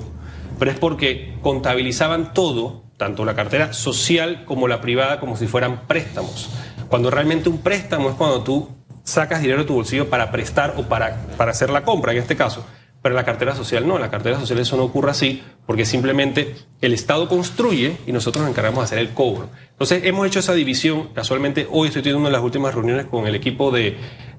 pero 0.60 0.72
es 0.72 0.78
porque 0.78 1.32
contabilizaban 1.40 2.34
todo, 2.34 2.84
tanto 2.98 3.24
la 3.24 3.34
cartera 3.34 3.72
social 3.72 4.44
como 4.44 4.68
la 4.68 4.82
privada, 4.82 5.18
como 5.18 5.38
si 5.38 5.46
fueran 5.46 5.86
préstamos. 5.86 6.50
Cuando 6.88 7.10
realmente 7.10 7.48
un 7.48 7.62
préstamo 7.62 8.10
es 8.10 8.14
cuando 8.14 8.42
tú 8.42 8.68
sacas 9.02 9.40
dinero 9.40 9.60
de 9.60 9.64
tu 9.64 9.72
bolsillo 9.72 10.10
para 10.10 10.30
prestar 10.30 10.74
o 10.76 10.82
para, 10.82 11.16
para 11.38 11.52
hacer 11.52 11.70
la 11.70 11.82
compra, 11.82 12.12
en 12.12 12.18
este 12.18 12.36
caso. 12.36 12.66
Pero 13.02 13.14
la 13.14 13.24
cartera 13.24 13.54
social 13.54 13.88
no, 13.88 13.98
la 13.98 14.10
cartera 14.10 14.38
social 14.38 14.58
eso 14.58 14.76
no 14.76 14.84
ocurre 14.84 15.10
así, 15.10 15.42
porque 15.66 15.86
simplemente 15.86 16.54
el 16.82 16.92
Estado 16.92 17.28
construye 17.28 17.96
y 18.06 18.12
nosotros 18.12 18.42
nos 18.42 18.50
encargamos 18.50 18.80
de 18.80 18.84
hacer 18.84 18.98
el 18.98 19.10
cobro. 19.14 19.48
Entonces 19.70 20.02
hemos 20.04 20.26
hecho 20.26 20.40
esa 20.40 20.52
división, 20.52 21.08
casualmente 21.14 21.66
hoy 21.70 21.88
estoy 21.88 22.02
teniendo 22.02 22.20
una 22.20 22.28
de 22.28 22.34
las 22.34 22.42
últimas 22.42 22.74
reuniones 22.74 23.06
con 23.06 23.26
el 23.26 23.34
equipo 23.34 23.70
de, 23.70 23.96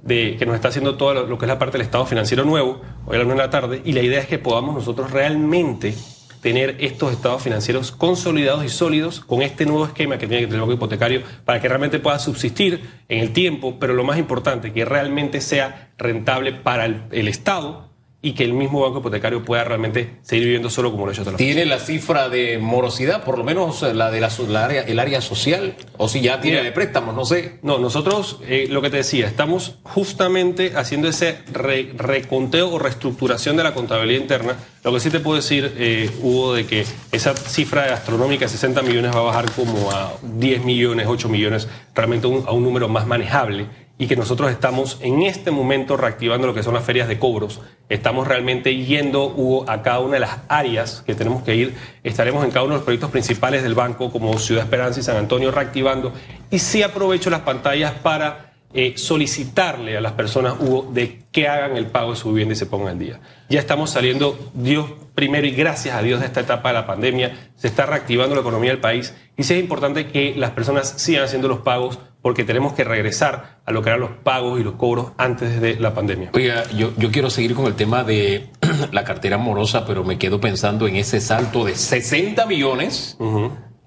que 0.07 0.45
nos 0.45 0.53
está 0.53 0.67
haciendo 0.67 0.95
todo 0.95 1.25
lo, 1.25 1.37
que 1.39 1.45
es 1.45 1.47
la 1.47 1.57
parte 1.57 1.79
del 1.79 1.85
Estado 1.85 2.05
financiero 2.05 2.45
nuevo, 2.45 2.81
hoy 3.07 3.15
a 3.15 3.19
la 3.19 3.25
una 3.25 3.33
de 3.33 3.39
la 3.39 3.49
tarde, 3.49 3.81
y 3.83 3.93
la 3.93 4.01
idea 4.01 4.19
es 4.19 4.27
que 4.27 4.37
podamos 4.37 4.75
nosotros 4.75 5.09
realmente 5.09 5.95
tener 6.41 6.75
estos 6.79 7.11
estados 7.11 7.41
financieros 7.41 7.91
consolidados 7.91 8.63
y 8.63 8.69
sólidos 8.69 9.21
con 9.21 9.41
este 9.41 9.65
nuevo 9.65 9.85
esquema 9.85 10.19
que 10.19 10.27
tiene 10.27 10.41
que 10.41 10.47
tener 10.47 10.55
el 10.55 10.61
banco 10.61 10.73
hipotecario 10.73 11.23
para 11.45 11.59
que 11.59 11.67
realmente 11.67 11.99
pueda 11.99 12.19
subsistir 12.19 12.81
en 13.09 13.19
el 13.19 13.33
tiempo, 13.33 13.79
pero 13.79 13.93
lo 13.93 14.03
más 14.03 14.19
importante, 14.19 14.71
que 14.71 14.85
realmente 14.85 15.41
sea 15.41 15.91
rentable 15.97 16.51
para 16.51 16.85
el 16.85 17.27
Estado 17.27 17.90
y 18.23 18.33
que 18.33 18.43
el 18.43 18.53
mismo 18.53 18.81
banco 18.81 18.99
hipotecario 18.99 19.43
pueda 19.43 19.63
realmente 19.63 20.17
seguir 20.21 20.45
viviendo 20.45 20.69
solo 20.69 20.91
como 20.91 21.05
lo 21.05 21.09
ha 21.09 21.13
hecho 21.13 21.23
hasta 21.23 21.35
¿Tiene 21.35 21.65
la 21.65 21.79
cifra 21.79 22.29
de 22.29 22.59
morosidad, 22.59 23.23
por 23.23 23.37
lo 23.37 23.43
menos 23.43 23.81
la 23.81 24.11
de 24.11 24.21
la, 24.21 24.29
área, 24.63 24.83
el 24.83 24.99
área 24.99 25.21
social? 25.21 25.75
¿O 25.97 26.07
si 26.07 26.21
ya 26.21 26.39
tiene 26.39 26.63
de 26.63 26.71
préstamos? 26.71 27.15
No 27.15 27.25
sé. 27.25 27.57
No, 27.63 27.79
nosotros, 27.79 28.39
eh, 28.47 28.67
lo 28.69 28.81
que 28.81 28.91
te 28.91 28.97
decía, 28.97 29.27
estamos 29.27 29.75
justamente 29.83 30.73
haciendo 30.75 31.07
ese 31.07 31.39
reconteo 31.51 32.69
o 32.69 32.77
reestructuración 32.77 33.57
de 33.57 33.63
la 33.63 33.73
contabilidad 33.73 34.21
interna. 34.21 34.55
Lo 34.83 34.93
que 34.93 34.99
sí 34.99 35.09
te 35.09 35.19
puedo 35.19 35.37
decir, 35.37 35.73
eh, 35.77 36.09
Hugo, 36.21 36.53
de 36.53 36.65
que 36.67 36.85
esa 37.11 37.35
cifra 37.35 37.91
astronómica 37.93 38.45
de 38.45 38.49
60 38.49 38.83
millones 38.83 39.15
va 39.15 39.19
a 39.19 39.23
bajar 39.23 39.51
como 39.51 39.91
a 39.91 40.13
10 40.21 40.63
millones, 40.63 41.07
8 41.09 41.27
millones, 41.27 41.67
realmente 41.95 42.27
a 42.27 42.51
un 42.51 42.63
número 42.63 42.87
más 42.87 43.07
manejable 43.07 43.67
y 44.01 44.07
que 44.07 44.15
nosotros 44.15 44.49
estamos 44.49 44.97
en 45.01 45.21
este 45.21 45.51
momento 45.51 45.95
reactivando 45.95 46.47
lo 46.47 46.55
que 46.55 46.63
son 46.63 46.73
las 46.73 46.83
ferias 46.83 47.07
de 47.07 47.19
cobros. 47.19 47.61
Estamos 47.87 48.27
realmente 48.27 48.75
yendo 48.75 49.63
a 49.67 49.83
cada 49.83 49.99
una 49.99 50.15
de 50.15 50.21
las 50.21 50.39
áreas 50.47 51.03
que 51.05 51.13
tenemos 51.13 51.43
que 51.43 51.55
ir. 51.55 51.75
Estaremos 52.03 52.43
en 52.43 52.49
cada 52.49 52.65
uno 52.65 52.73
de 52.73 52.77
los 52.79 52.83
proyectos 52.83 53.11
principales 53.11 53.61
del 53.61 53.75
banco, 53.75 54.11
como 54.11 54.35
Ciudad 54.39 54.63
Esperanza 54.63 54.99
y 54.99 55.03
San 55.03 55.17
Antonio, 55.17 55.51
reactivando. 55.51 56.13
Y 56.49 56.57
sí 56.57 56.81
aprovecho 56.81 57.29
las 57.29 57.41
pantallas 57.41 57.93
para 57.93 58.53
eh, 58.73 58.93
solicitarle 58.95 59.95
a 59.95 60.01
las 60.01 60.13
personas, 60.13 60.55
Hugo, 60.59 60.89
de 60.91 61.21
que 61.31 61.47
hagan 61.47 61.77
el 61.77 61.85
pago 61.85 62.09
de 62.09 62.17
su 62.17 62.29
vivienda 62.29 62.53
y 62.53 62.57
se 62.57 62.65
pongan 62.65 62.87
al 62.87 62.97
día. 62.97 63.19
Ya 63.49 63.59
estamos 63.59 63.91
saliendo, 63.91 64.49
Dios 64.55 64.87
primero 65.13 65.45
y 65.45 65.51
gracias 65.51 65.95
a 65.95 66.01
Dios 66.01 66.21
de 66.21 66.25
esta 66.25 66.39
etapa 66.39 66.69
de 66.69 66.73
la 66.73 66.87
pandemia, 66.87 67.51
se 67.55 67.67
está 67.67 67.85
reactivando 67.85 68.33
la 68.33 68.41
economía 68.41 68.71
del 68.71 68.79
país 68.79 69.13
y 69.37 69.41
es 69.41 69.51
importante 69.51 70.07
que 70.07 70.33
las 70.35 70.51
personas 70.51 70.89
sigan 70.97 71.25
haciendo 71.25 71.47
los 71.47 71.59
pagos 71.59 71.99
porque 72.21 72.43
tenemos 72.43 72.73
que 72.73 72.83
regresar 72.83 73.61
a 73.65 73.71
lo 73.71 73.81
que 73.81 73.89
eran 73.89 74.01
los 74.01 74.11
pagos 74.11 74.59
y 74.59 74.63
los 74.63 74.75
cobros 74.75 75.13
antes 75.17 75.59
de 75.59 75.79
la 75.79 75.93
pandemia. 75.93 76.29
Oiga, 76.33 76.63
yo, 76.71 76.91
yo 76.97 77.11
quiero 77.11 77.29
seguir 77.29 77.55
con 77.55 77.65
el 77.65 77.75
tema 77.75 78.03
de 78.03 78.49
la 78.91 79.03
cartera 79.03 79.37
morosa, 79.37 79.85
pero 79.85 80.03
me 80.03 80.17
quedo 80.17 80.39
pensando 80.39 80.87
en 80.87 80.95
ese 80.97 81.19
salto 81.19 81.65
de 81.65 81.75
60 81.75 82.45
millones 82.45 83.17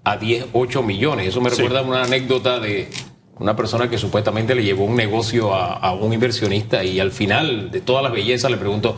a 0.02 0.16
10, 0.16 0.46
8 0.52 0.82
millones. 0.82 1.28
Eso 1.28 1.40
me 1.40 1.50
recuerda 1.50 1.80
a 1.80 1.82
una 1.82 2.02
anécdota 2.02 2.58
de 2.58 2.88
una 3.38 3.56
persona 3.56 3.88
que 3.88 3.98
supuestamente 3.98 4.54
le 4.54 4.62
llevó 4.62 4.84
un 4.84 4.96
negocio 4.96 5.54
a, 5.54 5.92
un 5.94 6.12
inversionista 6.12 6.84
y 6.84 7.00
al 7.00 7.12
final 7.12 7.70
de 7.70 7.80
todas 7.80 8.02
las 8.02 8.12
bellezas 8.12 8.50
le 8.50 8.56
preguntó, 8.56 8.96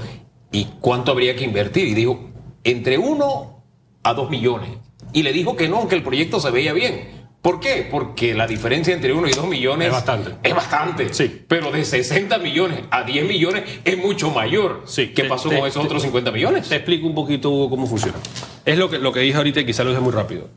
¿y 0.50 0.66
cuánto 0.80 1.12
habría 1.12 1.36
que 1.36 1.44
invertir? 1.44 1.88
Y 1.88 1.94
dijo, 1.94 2.30
entre 2.64 2.98
1 2.98 3.64
a 4.02 4.14
2 4.14 4.30
millones. 4.30 4.70
Y 5.12 5.22
le 5.22 5.32
dijo 5.32 5.56
que 5.56 5.68
no, 5.68 5.88
que 5.88 5.94
el 5.94 6.02
proyecto 6.02 6.40
se 6.40 6.50
veía 6.50 6.72
bien. 6.72 7.15
¿Por 7.46 7.60
qué? 7.60 7.86
Porque 7.88 8.34
la 8.34 8.44
diferencia 8.44 8.92
entre 8.92 9.12
1 9.12 9.28
y 9.28 9.30
2 9.30 9.46
millones 9.46 9.86
es 9.86 9.92
bastante. 9.92 10.32
Es 10.42 10.52
bastante. 10.52 11.14
Sí. 11.14 11.44
Pero 11.46 11.70
de 11.70 11.84
60 11.84 12.38
millones 12.38 12.80
a 12.90 13.04
10 13.04 13.24
millones 13.24 13.62
es 13.84 13.96
mucho 13.96 14.32
mayor. 14.32 14.82
Sí. 14.84 15.12
¿Qué 15.14 15.22
pasó 15.26 15.48
con 15.48 15.58
esos 15.58 15.84
otros 15.84 16.02
50 16.02 16.32
millones? 16.32 16.68
Te 16.68 16.74
explico 16.74 17.06
un 17.06 17.14
poquito 17.14 17.68
cómo 17.70 17.86
funciona. 17.86 18.18
Es 18.64 18.76
lo 18.76 18.90
que, 18.90 18.98
lo 18.98 19.12
que 19.12 19.20
dije 19.20 19.36
ahorita 19.36 19.60
y 19.60 19.64
quizá 19.64 19.84
lo 19.84 19.90
dije 19.90 20.02
muy 20.02 20.10
rápido. 20.10 20.48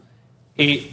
Y 0.58 0.88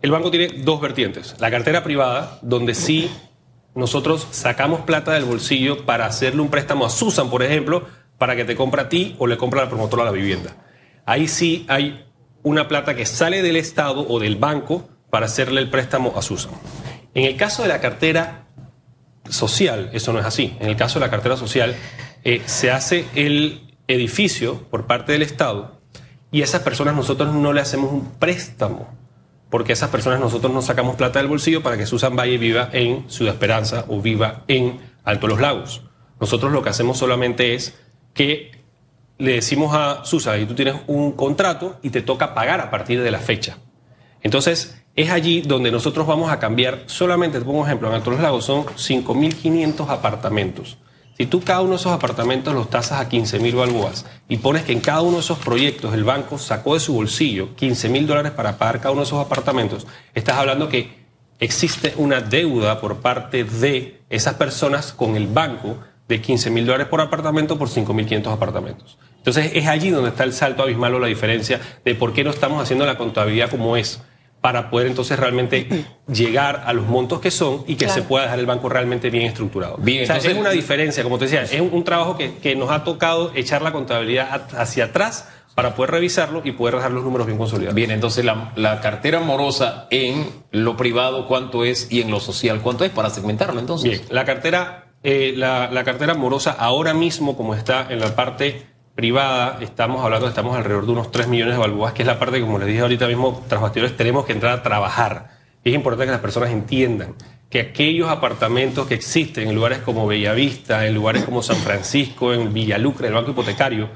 el 0.00 0.12
banco 0.12 0.30
tiene 0.30 0.62
dos 0.62 0.80
vertientes. 0.80 1.34
La 1.40 1.50
cartera 1.50 1.82
privada, 1.82 2.38
donde 2.40 2.76
sí 2.76 3.10
nosotros 3.74 4.28
sacamos 4.30 4.82
plata 4.82 5.14
del 5.14 5.24
bolsillo 5.24 5.84
para 5.84 6.06
hacerle 6.06 6.40
un 6.40 6.50
préstamo 6.50 6.86
a 6.86 6.90
Susan, 6.90 7.30
por 7.30 7.42
ejemplo, 7.42 7.82
para 8.16 8.36
que 8.36 8.44
te 8.44 8.54
compre 8.54 8.82
a 8.82 8.88
ti 8.88 9.16
o 9.18 9.26
le 9.26 9.38
compre 9.38 9.58
a 9.58 9.64
la 9.64 9.68
promotora 9.68 10.04
la 10.04 10.12
vivienda. 10.12 10.54
Ahí 11.04 11.26
sí 11.26 11.66
hay 11.68 12.05
una 12.46 12.68
plata 12.68 12.94
que 12.94 13.06
sale 13.06 13.42
del 13.42 13.56
Estado 13.56 14.06
o 14.08 14.20
del 14.20 14.36
banco 14.36 14.88
para 15.10 15.26
hacerle 15.26 15.60
el 15.60 15.68
préstamo 15.68 16.12
a 16.16 16.22
Susan. 16.22 16.52
En 17.12 17.24
el 17.24 17.36
caso 17.36 17.62
de 17.62 17.68
la 17.68 17.80
cartera 17.80 18.46
social, 19.28 19.90
eso 19.92 20.12
no 20.12 20.20
es 20.20 20.26
así. 20.26 20.56
En 20.60 20.68
el 20.68 20.76
caso 20.76 21.00
de 21.00 21.06
la 21.06 21.10
cartera 21.10 21.36
social, 21.36 21.74
eh, 22.22 22.40
se 22.46 22.70
hace 22.70 23.04
el 23.16 23.74
edificio 23.88 24.62
por 24.70 24.86
parte 24.86 25.10
del 25.10 25.22
Estado 25.22 25.80
y 26.30 26.42
a 26.42 26.44
esas 26.44 26.62
personas 26.62 26.94
nosotros 26.94 27.34
no 27.34 27.52
le 27.52 27.60
hacemos 27.60 27.90
un 27.90 28.12
préstamo, 28.12 28.94
porque 29.50 29.72
a 29.72 29.74
esas 29.74 29.90
personas 29.90 30.20
nosotros 30.20 30.52
no 30.52 30.62
sacamos 30.62 30.94
plata 30.94 31.18
del 31.18 31.26
bolsillo 31.26 31.64
para 31.64 31.76
que 31.76 31.84
Susan 31.84 32.14
Valle 32.14 32.38
viva 32.38 32.68
en 32.72 33.10
Ciudad 33.10 33.34
Esperanza 33.34 33.86
o 33.88 34.00
viva 34.00 34.44
en 34.46 34.78
Alto 35.02 35.26
Los 35.26 35.40
Lagos. 35.40 35.82
Nosotros 36.20 36.52
lo 36.52 36.62
que 36.62 36.68
hacemos 36.68 36.96
solamente 36.96 37.54
es 37.56 37.76
que 38.14 38.55
le 39.18 39.32
decimos 39.32 39.74
a 39.74 40.04
Susan, 40.04 40.40
y 40.40 40.46
tú 40.46 40.54
tienes 40.54 40.76
un 40.86 41.12
contrato 41.12 41.78
y 41.82 41.90
te 41.90 42.02
toca 42.02 42.34
pagar 42.34 42.60
a 42.60 42.70
partir 42.70 43.02
de 43.02 43.10
la 43.10 43.18
fecha. 43.18 43.58
Entonces, 44.22 44.82
es 44.94 45.10
allí 45.10 45.42
donde 45.42 45.70
nosotros 45.70 46.06
vamos 46.06 46.30
a 46.30 46.38
cambiar, 46.38 46.84
solamente 46.86 47.38
te 47.38 47.44
pongo 47.44 47.60
un 47.60 47.66
ejemplo, 47.66 47.88
en 47.88 47.94
Alto 47.94 48.10
Los 48.10 48.20
Lagos 48.20 48.44
son 48.44 48.64
5.500 48.64 49.88
apartamentos. 49.88 50.78
Si 51.16 51.24
tú 51.24 51.42
cada 51.42 51.62
uno 51.62 51.70
de 51.70 51.76
esos 51.76 51.92
apartamentos 51.92 52.52
los 52.52 52.68
tasas 52.68 53.00
a 53.00 53.08
15 53.08 53.38
mil 53.38 53.54
balboas 53.54 54.04
y 54.28 54.36
pones 54.36 54.64
que 54.64 54.72
en 54.72 54.80
cada 54.80 55.00
uno 55.00 55.16
de 55.16 55.22
esos 55.22 55.38
proyectos 55.38 55.94
el 55.94 56.04
banco 56.04 56.36
sacó 56.36 56.74
de 56.74 56.80
su 56.80 56.92
bolsillo 56.92 57.54
15 57.56 57.88
mil 57.88 58.06
dólares 58.06 58.32
para 58.32 58.58
pagar 58.58 58.80
cada 58.80 58.90
uno 58.90 59.00
de 59.00 59.06
esos 59.06 59.24
apartamentos, 59.24 59.86
estás 60.14 60.36
hablando 60.36 60.68
que 60.68 61.06
existe 61.38 61.94
una 61.96 62.20
deuda 62.20 62.80
por 62.80 62.98
parte 62.98 63.44
de 63.44 64.02
esas 64.10 64.34
personas 64.34 64.92
con 64.92 65.16
el 65.16 65.26
banco 65.26 65.78
de 66.08 66.20
15 66.20 66.50
mil 66.50 66.66
dólares 66.66 66.88
por 66.88 67.00
apartamento 67.00 67.58
por 67.58 67.68
5 67.68 67.92
mil 67.94 68.06
500 68.06 68.32
apartamentos. 68.32 68.98
Entonces 69.26 69.50
es 69.54 69.66
allí 69.66 69.90
donde 69.90 70.10
está 70.10 70.22
el 70.22 70.32
salto 70.32 70.62
abismal 70.62 70.94
o 70.94 71.00
la 71.00 71.08
diferencia 71.08 71.60
de 71.84 71.96
por 71.96 72.12
qué 72.12 72.22
no 72.22 72.30
estamos 72.30 72.62
haciendo 72.62 72.86
la 72.86 72.96
contabilidad 72.96 73.50
como 73.50 73.76
es 73.76 74.00
para 74.40 74.70
poder 74.70 74.86
entonces 74.86 75.18
realmente 75.18 75.66
llegar 76.06 76.62
a 76.64 76.72
los 76.72 76.86
montos 76.86 77.20
que 77.20 77.32
son 77.32 77.64
y 77.66 77.74
que 77.74 77.88
se 77.88 78.02
pueda 78.02 78.26
dejar 78.26 78.38
el 78.38 78.46
banco 78.46 78.68
realmente 78.68 79.10
bien 79.10 79.26
estructurado. 79.26 79.78
Bien, 79.78 80.04
o 80.04 80.06
sea, 80.06 80.18
es 80.18 80.38
una 80.38 80.50
diferencia, 80.50 81.02
como 81.02 81.18
te 81.18 81.24
decía, 81.24 81.42
es 81.42 81.60
un, 81.60 81.82
trabajo 81.82 82.16
que, 82.16 82.54
nos 82.54 82.70
ha 82.70 82.84
tocado 82.84 83.32
echar 83.34 83.62
la 83.62 83.72
contabilidad 83.72 84.46
hacia 84.56 84.84
atrás 84.84 85.28
para 85.56 85.74
poder 85.74 85.90
revisarlo 85.90 86.42
y 86.44 86.52
poder 86.52 86.76
dejar 86.76 86.92
los 86.92 87.02
números 87.02 87.26
bien 87.26 87.36
consolidados. 87.36 87.74
Bien, 87.74 87.90
entonces 87.90 88.24
la, 88.24 88.80
cartera 88.80 89.18
morosa 89.18 89.88
en 89.90 90.30
lo 90.52 90.76
privado, 90.76 91.26
¿cuánto 91.26 91.64
es? 91.64 91.88
Y 91.90 92.00
en 92.00 92.12
lo 92.12 92.20
social, 92.20 92.60
¿cuánto 92.60 92.84
es? 92.84 92.92
Para 92.92 93.10
segmentarlo 93.10 93.58
entonces. 93.58 93.90
Bien, 93.90 94.02
la 94.08 94.24
cartera, 94.24 94.92
eh, 95.02 95.32
la, 95.34 95.68
la 95.72 95.82
cartera 95.82 96.14
morosa 96.14 96.52
ahora 96.52 96.94
mismo, 96.94 97.36
como 97.36 97.56
está 97.56 97.88
en 97.90 97.98
la 97.98 98.14
parte 98.14 98.75
privada, 98.96 99.58
estamos 99.60 100.02
hablando, 100.02 100.26
estamos 100.26 100.56
alrededor 100.56 100.86
de 100.86 100.92
unos 100.92 101.12
3 101.12 101.28
millones 101.28 101.54
de 101.54 101.60
balboas, 101.60 101.92
que 101.92 102.02
es 102.02 102.06
la 102.06 102.18
parte, 102.18 102.40
como 102.40 102.58
les 102.58 102.66
dije 102.66 102.80
ahorita 102.80 103.06
mismo, 103.06 103.44
tras 103.46 103.60
bastidores, 103.60 103.96
tenemos 103.96 104.24
que 104.24 104.32
entrar 104.32 104.58
a 104.58 104.62
trabajar. 104.62 105.36
Y 105.62 105.68
es 105.68 105.74
importante 105.74 106.06
que 106.06 106.12
las 106.12 106.20
personas 106.20 106.50
entiendan 106.50 107.14
que 107.50 107.60
aquellos 107.60 108.08
apartamentos 108.08 108.86
que 108.86 108.94
existen 108.94 109.48
en 109.48 109.54
lugares 109.54 109.78
como 109.78 110.06
Bellavista, 110.06 110.86
en 110.86 110.94
lugares 110.94 111.24
como 111.24 111.42
San 111.42 111.56
Francisco, 111.56 112.32
en 112.32 112.52
Villalucre, 112.52 113.08
el 113.08 113.14
Banco 113.14 113.32
Hipotecario, 113.32 113.90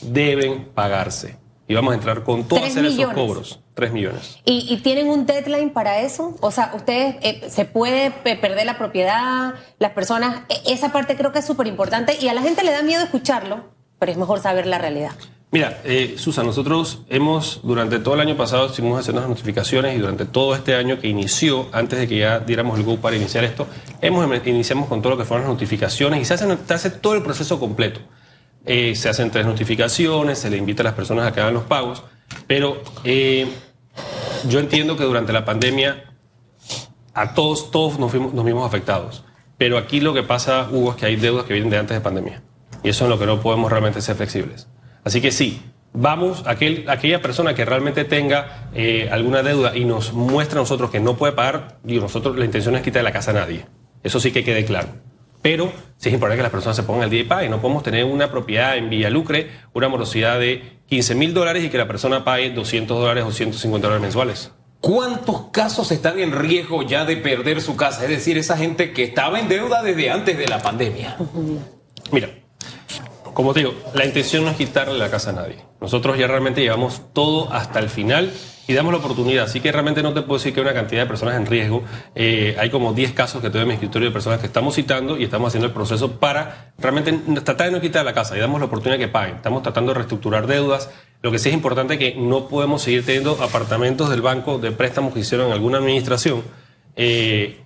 deben 0.00 0.70
pagarse. 0.74 1.36
Y 1.68 1.74
vamos 1.74 1.92
a 1.92 1.96
entrar 1.96 2.22
con 2.22 2.44
todos 2.48 2.62
hacer 2.62 2.86
esos 2.86 3.12
cobros. 3.12 3.60
3 3.74 3.92
millones. 3.92 4.38
¿Y, 4.46 4.74
tienen 4.78 5.08
un 5.08 5.26
deadline 5.26 5.68
para 5.68 6.00
eso? 6.00 6.34
O 6.40 6.50
sea, 6.50 6.72
ustedes, 6.74 7.16
eh, 7.20 7.50
¿se 7.50 7.66
puede 7.66 8.10
perder 8.10 8.64
la 8.64 8.78
propiedad? 8.78 9.54
Las 9.78 9.90
personas, 9.92 10.44
e, 10.48 10.72
esa 10.72 10.92
parte 10.92 11.14
creo 11.14 11.30
que 11.30 11.40
es 11.40 11.46
súper 11.46 11.66
importante 11.66 12.16
y 12.18 12.28
a 12.28 12.34
la 12.34 12.40
gente 12.40 12.64
le 12.64 12.70
da 12.70 12.82
miedo 12.82 13.02
escucharlo 13.02 13.75
pero 13.98 14.12
es 14.12 14.18
mejor 14.18 14.40
saber 14.40 14.66
la 14.66 14.78
realidad. 14.78 15.12
Mira, 15.52 15.80
eh, 15.84 16.16
Susan, 16.18 16.44
nosotros 16.44 17.02
hemos, 17.08 17.60
durante 17.62 18.00
todo 18.00 18.14
el 18.14 18.20
año 18.20 18.36
pasado, 18.36 18.66
estuvimos 18.66 18.98
haciendo 18.98 19.20
las 19.20 19.30
notificaciones 19.30 19.96
y 19.96 19.98
durante 20.00 20.24
todo 20.24 20.56
este 20.56 20.74
año 20.74 20.98
que 20.98 21.06
inició, 21.06 21.68
antes 21.72 22.00
de 22.00 22.08
que 22.08 22.18
ya 22.18 22.40
diéramos 22.40 22.78
el 22.78 22.84
go 22.84 22.96
para 22.96 23.16
iniciar 23.16 23.44
esto, 23.44 23.68
hemos 24.02 24.26
iniciamos 24.44 24.88
con 24.88 25.00
todo 25.00 25.12
lo 25.12 25.18
que 25.18 25.24
fueron 25.24 25.46
las 25.46 25.54
notificaciones 25.54 26.20
y 26.20 26.24
se 26.24 26.34
hace, 26.34 26.90
todo 26.90 27.14
el 27.14 27.22
proceso 27.22 27.60
completo. 27.60 28.00
Eh, 28.64 28.96
se 28.96 29.08
hacen 29.08 29.30
tres 29.30 29.46
notificaciones, 29.46 30.40
se 30.40 30.50
le 30.50 30.56
invita 30.56 30.82
a 30.82 30.84
las 30.84 30.94
personas 30.94 31.28
a 31.28 31.32
que 31.32 31.40
hagan 31.40 31.54
los 31.54 31.62
pagos, 31.62 32.02
pero 32.48 32.82
eh, 33.04 33.46
yo 34.48 34.58
entiendo 34.58 34.96
que 34.96 35.04
durante 35.04 35.32
la 35.32 35.44
pandemia 35.44 36.12
a 37.14 37.34
todos, 37.34 37.70
todos 37.70 38.00
nos, 38.00 38.12
nos 38.12 38.44
vimos 38.44 38.66
afectados. 38.66 39.24
Pero 39.56 39.78
aquí 39.78 40.00
lo 40.00 40.12
que 40.12 40.24
pasa, 40.24 40.68
Hugo, 40.70 40.90
es 40.90 40.96
que 40.96 41.06
hay 41.06 41.16
deudas 41.16 41.44
que 41.44 41.54
vienen 41.54 41.70
de 41.70 41.78
antes 41.78 41.96
de 41.96 42.00
pandemia. 42.00 42.42
Y 42.86 42.90
eso 42.90 43.02
es 43.02 43.10
lo 43.10 43.18
que 43.18 43.26
no 43.26 43.40
podemos 43.40 43.68
realmente 43.68 44.00
ser 44.00 44.14
flexibles. 44.14 44.68
Así 45.02 45.20
que 45.20 45.32
sí, 45.32 45.60
vamos, 45.92 46.44
aquel, 46.46 46.88
aquella 46.88 47.20
persona 47.20 47.52
que 47.52 47.64
realmente 47.64 48.04
tenga 48.04 48.70
eh, 48.74 49.08
alguna 49.10 49.42
deuda 49.42 49.76
y 49.76 49.84
nos 49.84 50.12
muestra 50.12 50.60
a 50.60 50.62
nosotros 50.62 50.92
que 50.92 51.00
no 51.00 51.16
puede 51.16 51.32
pagar, 51.32 51.78
digo, 51.82 52.02
nosotros 52.02 52.38
la 52.38 52.44
intención 52.44 52.76
es 52.76 52.82
quitar 52.82 53.02
la 53.02 53.10
casa 53.10 53.32
a 53.32 53.34
nadie. 53.34 53.66
Eso 54.04 54.20
sí 54.20 54.30
que 54.30 54.44
quede 54.44 54.64
claro. 54.64 54.86
Pero 55.42 55.72
sí 55.96 56.10
es 56.10 56.14
importante 56.14 56.36
que 56.36 56.44
las 56.44 56.52
personas 56.52 56.76
se 56.76 56.84
pongan 56.84 57.02
al 57.02 57.10
día 57.10 57.22
y 57.22 57.24
paguen. 57.24 57.50
No 57.50 57.60
podemos 57.60 57.82
tener 57.82 58.04
una 58.04 58.30
propiedad 58.30 58.76
en 58.76 58.88
Villalucre, 58.88 59.50
una 59.72 59.88
morosidad 59.88 60.38
de 60.38 60.78
15 60.86 61.16
mil 61.16 61.34
dólares 61.34 61.64
y 61.64 61.70
que 61.70 61.78
la 61.78 61.88
persona 61.88 62.24
pague 62.24 62.50
200 62.50 63.00
dólares 63.00 63.24
o 63.24 63.32
150 63.32 63.84
dólares 63.84 64.00
mensuales. 64.00 64.52
¿Cuántos 64.80 65.50
casos 65.50 65.90
están 65.90 66.20
en 66.20 66.30
riesgo 66.30 66.84
ya 66.84 67.04
de 67.04 67.16
perder 67.16 67.60
su 67.62 67.74
casa? 67.74 68.04
Es 68.04 68.10
decir, 68.10 68.38
esa 68.38 68.56
gente 68.56 68.92
que 68.92 69.02
estaba 69.02 69.40
en 69.40 69.48
deuda 69.48 69.82
desde 69.82 70.08
antes 70.08 70.38
de 70.38 70.46
la 70.46 70.62
pandemia. 70.62 71.16
Mira, 72.12 72.28
como 73.36 73.52
te 73.52 73.60
digo, 73.60 73.74
la 73.92 74.06
intención 74.06 74.44
no 74.44 74.50
es 74.50 74.56
quitarle 74.56 74.96
la 74.96 75.10
casa 75.10 75.28
a 75.28 75.34
nadie. 75.34 75.56
Nosotros 75.78 76.16
ya 76.16 76.26
realmente 76.26 76.62
llevamos 76.62 77.02
todo 77.12 77.52
hasta 77.52 77.80
el 77.80 77.90
final 77.90 78.32
y 78.66 78.72
damos 78.72 78.94
la 78.94 78.98
oportunidad. 78.98 79.44
Así 79.44 79.60
que 79.60 79.70
realmente 79.70 80.02
no 80.02 80.14
te 80.14 80.22
puedo 80.22 80.38
decir 80.38 80.54
que 80.54 80.60
hay 80.60 80.64
una 80.64 80.72
cantidad 80.72 81.02
de 81.02 81.06
personas 81.06 81.36
en 81.36 81.44
riesgo. 81.44 81.84
Eh, 82.14 82.56
hay 82.58 82.70
como 82.70 82.94
10 82.94 83.12
casos 83.12 83.42
que 83.42 83.50
tengo 83.50 83.64
en 83.64 83.68
mi 83.68 83.74
escritorio 83.74 84.08
de 84.08 84.12
personas 84.14 84.40
que 84.40 84.46
estamos 84.46 84.74
citando 84.74 85.18
y 85.18 85.24
estamos 85.24 85.48
haciendo 85.48 85.66
el 85.66 85.74
proceso 85.74 86.12
para 86.12 86.72
realmente 86.78 87.12
tratar 87.42 87.66
de 87.66 87.72
no 87.72 87.80
quitar 87.82 88.06
la 88.06 88.14
casa 88.14 88.34
y 88.38 88.40
damos 88.40 88.58
la 88.58 88.68
oportunidad 88.68 88.98
que 88.98 89.08
paguen. 89.08 89.36
Estamos 89.36 89.62
tratando 89.62 89.92
de 89.92 89.96
reestructurar 89.96 90.46
deudas. 90.46 90.88
Lo 91.20 91.30
que 91.30 91.38
sí 91.38 91.50
es 91.50 91.54
importante 91.54 91.92
es 91.92 92.00
que 92.00 92.14
no 92.14 92.48
podemos 92.48 92.80
seguir 92.80 93.04
teniendo 93.04 93.32
apartamentos 93.42 94.08
del 94.08 94.22
banco 94.22 94.56
de 94.56 94.72
préstamos 94.72 95.12
que 95.12 95.20
hicieron 95.20 95.52
alguna 95.52 95.76
administración. 95.76 96.42
Eh, 96.96 97.60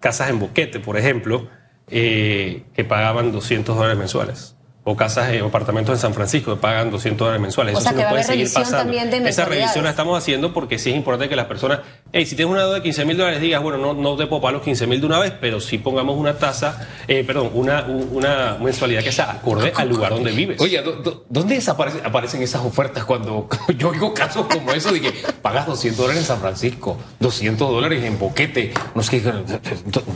casas 0.00 0.30
en 0.30 0.38
boquete, 0.38 0.80
por 0.80 0.96
ejemplo 0.96 1.48
eh, 1.92 2.64
que 2.74 2.84
pagaban 2.84 3.32
200 3.32 3.76
dólares 3.76 3.98
mensuales. 3.98 4.56
O 4.84 4.96
casas, 4.96 5.30
o 5.40 5.46
apartamentos 5.46 5.94
en 5.94 6.00
San 6.00 6.12
Francisco 6.12 6.54
que 6.54 6.60
pagan 6.60 6.90
200 6.90 7.18
dólares 7.18 7.40
mensuales. 7.40 7.76
O 7.76 7.80
sea, 7.80 7.92
que 7.92 7.98
va 7.98 8.08
a 8.08 8.10
haber 8.10 8.26
revisión 8.26 8.68
también 8.68 9.10
de 9.10 9.28
Esa 9.28 9.44
revisión 9.44 9.84
la 9.84 9.90
estamos 9.90 10.18
haciendo 10.18 10.52
porque 10.52 10.78
sí 10.78 10.90
es 10.90 10.96
importante 10.96 11.28
que 11.28 11.36
las 11.36 11.46
personas, 11.46 11.80
hey, 12.12 12.26
si 12.26 12.34
tienes 12.34 12.50
una 12.50 12.62
deuda 12.62 12.74
de 12.76 12.82
15 12.82 13.04
mil 13.04 13.16
dólares, 13.16 13.40
digas, 13.40 13.62
bueno, 13.62 13.78
no, 13.78 13.94
no 13.94 14.16
te 14.16 14.26
puedo 14.26 14.42
pagar 14.42 14.54
los 14.54 14.62
15 14.62 14.86
mil 14.88 15.00
de 15.00 15.06
una 15.06 15.20
vez, 15.20 15.32
pero 15.40 15.60
sí 15.60 15.78
pongamos 15.78 16.16
una 16.16 16.36
tasa, 16.36 16.88
eh, 17.06 17.22
perdón, 17.24 17.50
una, 17.54 17.84
una 17.84 18.58
mensualidad 18.60 19.04
que 19.04 19.12
sea 19.12 19.30
acorde 19.30 19.72
al 19.76 19.88
lugar 19.88 20.10
donde 20.10 20.32
vives. 20.32 20.60
Oye, 20.60 20.82
¿dónde 21.28 21.54
desaparecen, 21.54 22.04
aparecen 22.04 22.42
esas 22.42 22.64
ofertas 22.64 23.04
cuando 23.04 23.48
yo 23.78 23.90
oigo 23.90 24.12
casos 24.12 24.46
como 24.46 24.72
eso 24.72 24.92
de 24.92 25.00
que 25.00 25.12
pagas 25.42 25.66
200 25.66 25.96
dólares 25.96 26.22
en 26.22 26.26
San 26.26 26.40
Francisco, 26.40 26.98
200 27.20 27.70
dólares 27.70 28.02
en 28.04 28.18
Boquete? 28.18 28.72
No 28.94 29.02
sé, 29.02 29.22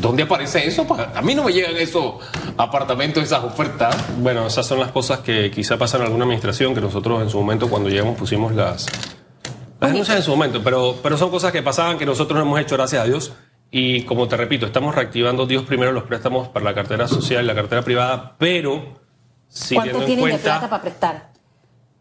¿Dónde 0.00 0.24
aparece 0.24 0.66
eso? 0.66 0.86
A 1.14 1.22
mí 1.22 1.34
no 1.34 1.44
me 1.44 1.52
llegan 1.52 1.76
esos 1.76 2.14
apartamentos, 2.56 3.22
esas 3.22 3.44
ofertas. 3.44 3.94
Bueno, 4.18 4.46
esas 4.56 4.68
son 4.68 4.80
las 4.80 4.90
cosas 4.90 5.18
que 5.20 5.50
quizá 5.50 5.76
pasan 5.76 6.00
en 6.00 6.06
alguna 6.06 6.24
administración, 6.24 6.74
que 6.74 6.80
nosotros 6.80 7.20
en 7.20 7.28
su 7.28 7.38
momento 7.38 7.68
cuando 7.68 7.90
llegamos 7.90 8.16
pusimos 8.16 8.54
las, 8.54 8.86
Las 9.78 9.90
denuncias 9.90 10.16
en 10.16 10.22
su 10.22 10.30
momento, 10.30 10.62
pero, 10.64 10.96
pero 11.02 11.18
son 11.18 11.30
cosas 11.30 11.52
que 11.52 11.62
pasaban 11.62 11.98
que 11.98 12.06
nosotros 12.06 12.38
no 12.38 12.42
hemos 12.42 12.58
hecho, 12.60 12.74
gracias 12.74 13.02
a 13.02 13.04
Dios. 13.04 13.34
Y 13.70 14.04
como 14.04 14.28
te 14.28 14.36
repito, 14.38 14.64
estamos 14.64 14.94
reactivando 14.94 15.44
Dios 15.44 15.64
primero 15.64 15.92
los 15.92 16.04
préstamos 16.04 16.48
para 16.48 16.64
la 16.64 16.74
cartera 16.74 17.06
social 17.06 17.44
y 17.44 17.46
la 17.46 17.54
cartera 17.54 17.82
privada, 17.82 18.34
pero 18.38 18.98
si 19.46 19.74
¿Cuánto 19.74 19.98
tienen 19.98 20.20
cuenta, 20.20 20.38
de 20.38 20.42
plata 20.42 20.70
para 20.70 20.82
prestar? 20.82 21.35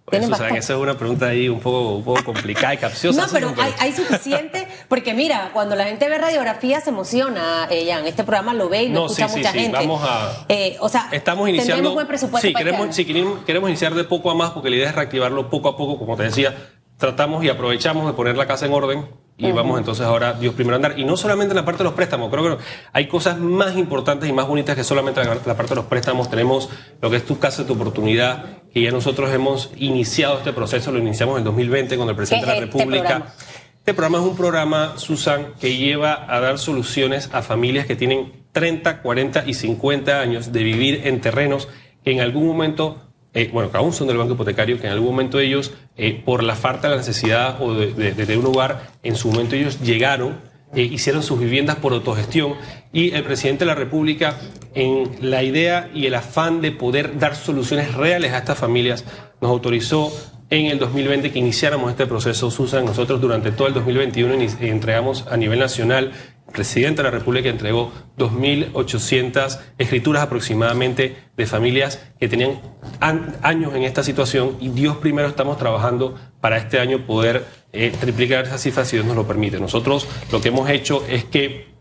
Pues, 0.06 0.22
esa 0.24 0.58
es 0.58 0.70
una 0.70 0.96
pregunta 0.96 1.26
ahí 1.26 1.50
un 1.50 1.60
poco, 1.60 1.96
un 1.96 2.04
poco 2.04 2.24
complicada 2.24 2.76
y 2.76 2.78
capciosa. 2.78 3.26
No, 3.26 3.28
pero 3.32 3.56
hay, 3.80 3.92
suficiente, 3.92 4.68
porque 4.88 5.16
mira, 5.16 5.50
cuando 5.52 5.76
la 5.76 5.86
gente 5.86 6.08
ve 6.08 6.20
radiografía 6.20 6.80
se 6.80 6.92
emociona, 6.92 7.68
ella 7.72 8.00
en 8.00 8.06
este 8.06 8.24
programa 8.24 8.54
lo 8.54 8.70
ve 8.70 8.84
y 8.84 8.90
lo 8.90 9.08
escucha 9.08 9.28
mucha 9.28 9.52
gente. 9.52 9.76
Vamos 9.76 10.04
a, 10.08 10.46
eh, 10.48 10.78
o 10.80 10.90
sea, 10.90 11.10
estamos 11.12 11.50
iniciando. 11.50 11.94
Buen 11.94 12.06
presupuesto 12.06 12.48
sí, 12.48 12.54
queremos, 12.54 12.96
sí, 12.96 13.04
queremos 13.04 13.70
iniciar 13.70 13.96
de 13.96 14.04
poco 14.04 14.30
a 14.30 14.36
más 14.36 14.52
porque 14.52 14.70
la 14.70 14.76
idea 14.76 14.90
es 14.90 14.96
reactivarlo 14.96 15.50
poco 15.50 15.70
a 15.70 15.76
poco, 15.76 15.98
como 15.98 16.16
te 16.16 16.24
decía, 16.24 16.56
tratamos 16.98 17.44
y 17.44 17.50
aprovechamos 17.50 18.06
de 18.06 18.14
poner 18.14 18.38
la 18.38 18.46
casa 18.46 18.68
en 18.68 18.74
orden 18.74 19.25
y 19.38 19.52
vamos 19.52 19.78
entonces 19.78 20.06
ahora 20.06 20.34
Dios 20.34 20.54
primero 20.54 20.76
a 20.76 20.78
andar. 20.78 20.98
Y 20.98 21.04
no 21.04 21.18
solamente 21.18 21.52
en 21.52 21.58
la 21.58 21.66
parte 21.66 21.80
de 21.80 21.86
los 21.86 21.94
préstamos, 21.94 22.32
creo 22.32 22.58
que 22.58 22.64
hay 22.94 23.08
cosas 23.08 23.38
más 23.38 23.76
importantes 23.76 24.30
y 24.30 24.34
más 24.34 24.48
bonitas 24.48 24.76
que 24.76 24.84
solamente 24.84 25.22
la, 25.24 25.58
parte 25.58 25.70
de 25.70 25.76
los 25.76 25.86
préstamos. 25.86 26.30
Tenemos 26.30 26.70
lo 27.02 27.10
que 27.10 27.18
es 27.18 27.26
tu 27.26 27.38
casa, 27.38 27.68
tu 27.68 27.74
oportunidad, 27.74 28.62
que 28.74 28.82
ya 28.82 28.92
nosotros 28.92 29.32
hemos 29.34 29.72
iniciado 29.76 30.38
este 30.38 30.54
proceso, 30.54 30.92
lo 30.92 31.00
iniciamos 31.00 31.38
en 31.38 31.44
2020 31.44 31.98
con 31.98 32.08
el 32.08 32.16
presidente 32.16 32.46
de 32.46 32.52
la 32.60 32.66
este 32.66 32.78
República. 32.78 33.34
Este 33.80 33.94
programa? 33.94 34.20
es 34.20 34.24
un 34.24 34.38
programa, 34.38 34.94
Susan, 34.98 35.48
que 35.60 35.76
lleva 35.76 36.26
a 36.34 36.40
dar 36.40 36.58
soluciones 36.58 37.30
a 37.34 37.42
familias 37.42 37.86
que 37.86 37.98
tienen 37.98 38.46
30, 38.54 39.02
40 39.02 39.44
y 39.48 39.54
50 39.54 40.22
años 40.22 40.54
de 40.54 40.64
vivir 40.64 41.02
en 41.06 41.20
terrenos 41.20 41.68
que 42.06 42.12
en 42.12 42.22
algún 42.22 42.48
momento 42.48 43.05
eh, 43.36 43.50
bueno, 43.52 43.70
que 43.70 43.78
aún 43.78 43.92
son 43.92 44.08
del 44.08 44.18
banco 44.18 44.34
hipotecario, 44.34 44.80
que 44.80 44.88
en 44.88 44.94
algún 44.94 45.10
momento 45.10 45.40
ellos, 45.42 45.74
eh, 45.98 46.22
por 46.24 46.42
la 46.42 46.56
falta 46.56 46.88
de 46.88 46.96
la 46.96 47.02
necesidad 47.02 47.62
o 47.62 47.74
de, 47.74 48.38
un 48.38 48.44
lugar, 48.46 48.92
en 49.04 49.18
su 49.18 49.30
momento 49.30 49.56
ellos 49.56 49.82
llegaron, 49.82 50.40
eh, 50.74 50.84
hicieron 50.84 51.22
sus 51.22 51.38
viviendas 51.38 51.76
por 51.76 51.92
autogestión. 51.92 52.54
Y 52.94 53.14
el 53.14 53.24
presidente 53.24 53.66
de 53.66 53.68
la 53.68 53.76
República, 53.76 54.40
en 54.74 55.18
la 55.20 55.44
idea 55.44 55.90
y 55.94 56.06
el 56.06 56.16
afán 56.16 56.62
de 56.62 56.72
poder 56.72 57.20
dar 57.20 57.36
soluciones 57.36 57.94
reales 57.94 58.32
a 58.32 58.38
estas 58.38 58.58
familias, 58.58 59.04
nos 59.42 59.52
autorizó 59.52 60.14
en 60.60 60.68
el 60.68 60.80
2020 60.80 61.32
que 61.32 61.40
iniciáramos 61.40 61.92
este 61.92 62.08
proceso, 62.08 62.50
Susan. 62.52 62.86
Nosotros 62.86 63.20
durante 63.20 63.52
todo 63.52 63.68
el 63.68 63.74
2021 63.74 64.36
entregamos 64.62 65.26
a 65.28 65.38
nivel 65.38 65.60
nacional 65.60 66.12
presidente 66.52 67.02
de 67.02 67.10
la 67.10 67.12
República 67.12 67.50
entregó 67.50 67.92
2.800 68.18 69.60
escrituras 69.78 70.24
aproximadamente 70.24 71.18
de 71.36 71.46
familias 71.46 72.02
que 72.20 72.30
tenían 72.30 72.62
años 73.02 73.76
en 73.76 73.84
esta 73.84 74.04
situación 74.04 74.56
y 74.62 74.70
Dios 74.70 74.98
primero 74.98 75.28
estamos 75.28 75.58
trabajando 75.58 76.16
para 76.40 76.58
este 76.58 76.80
año 76.80 77.06
poder 77.06 77.46
eh, 77.74 77.92
triplicar 78.00 78.46
esa 78.46 78.58
cifra 78.58 78.86
si 78.86 78.96
Dios 78.96 79.06
nos 79.06 79.16
lo 79.16 79.28
permite. 79.28 79.60
Nosotros 79.60 80.08
lo 80.32 80.40
que 80.40 80.48
hemos 80.48 80.70
hecho 80.70 81.04
es 81.10 81.26
que 81.26 81.76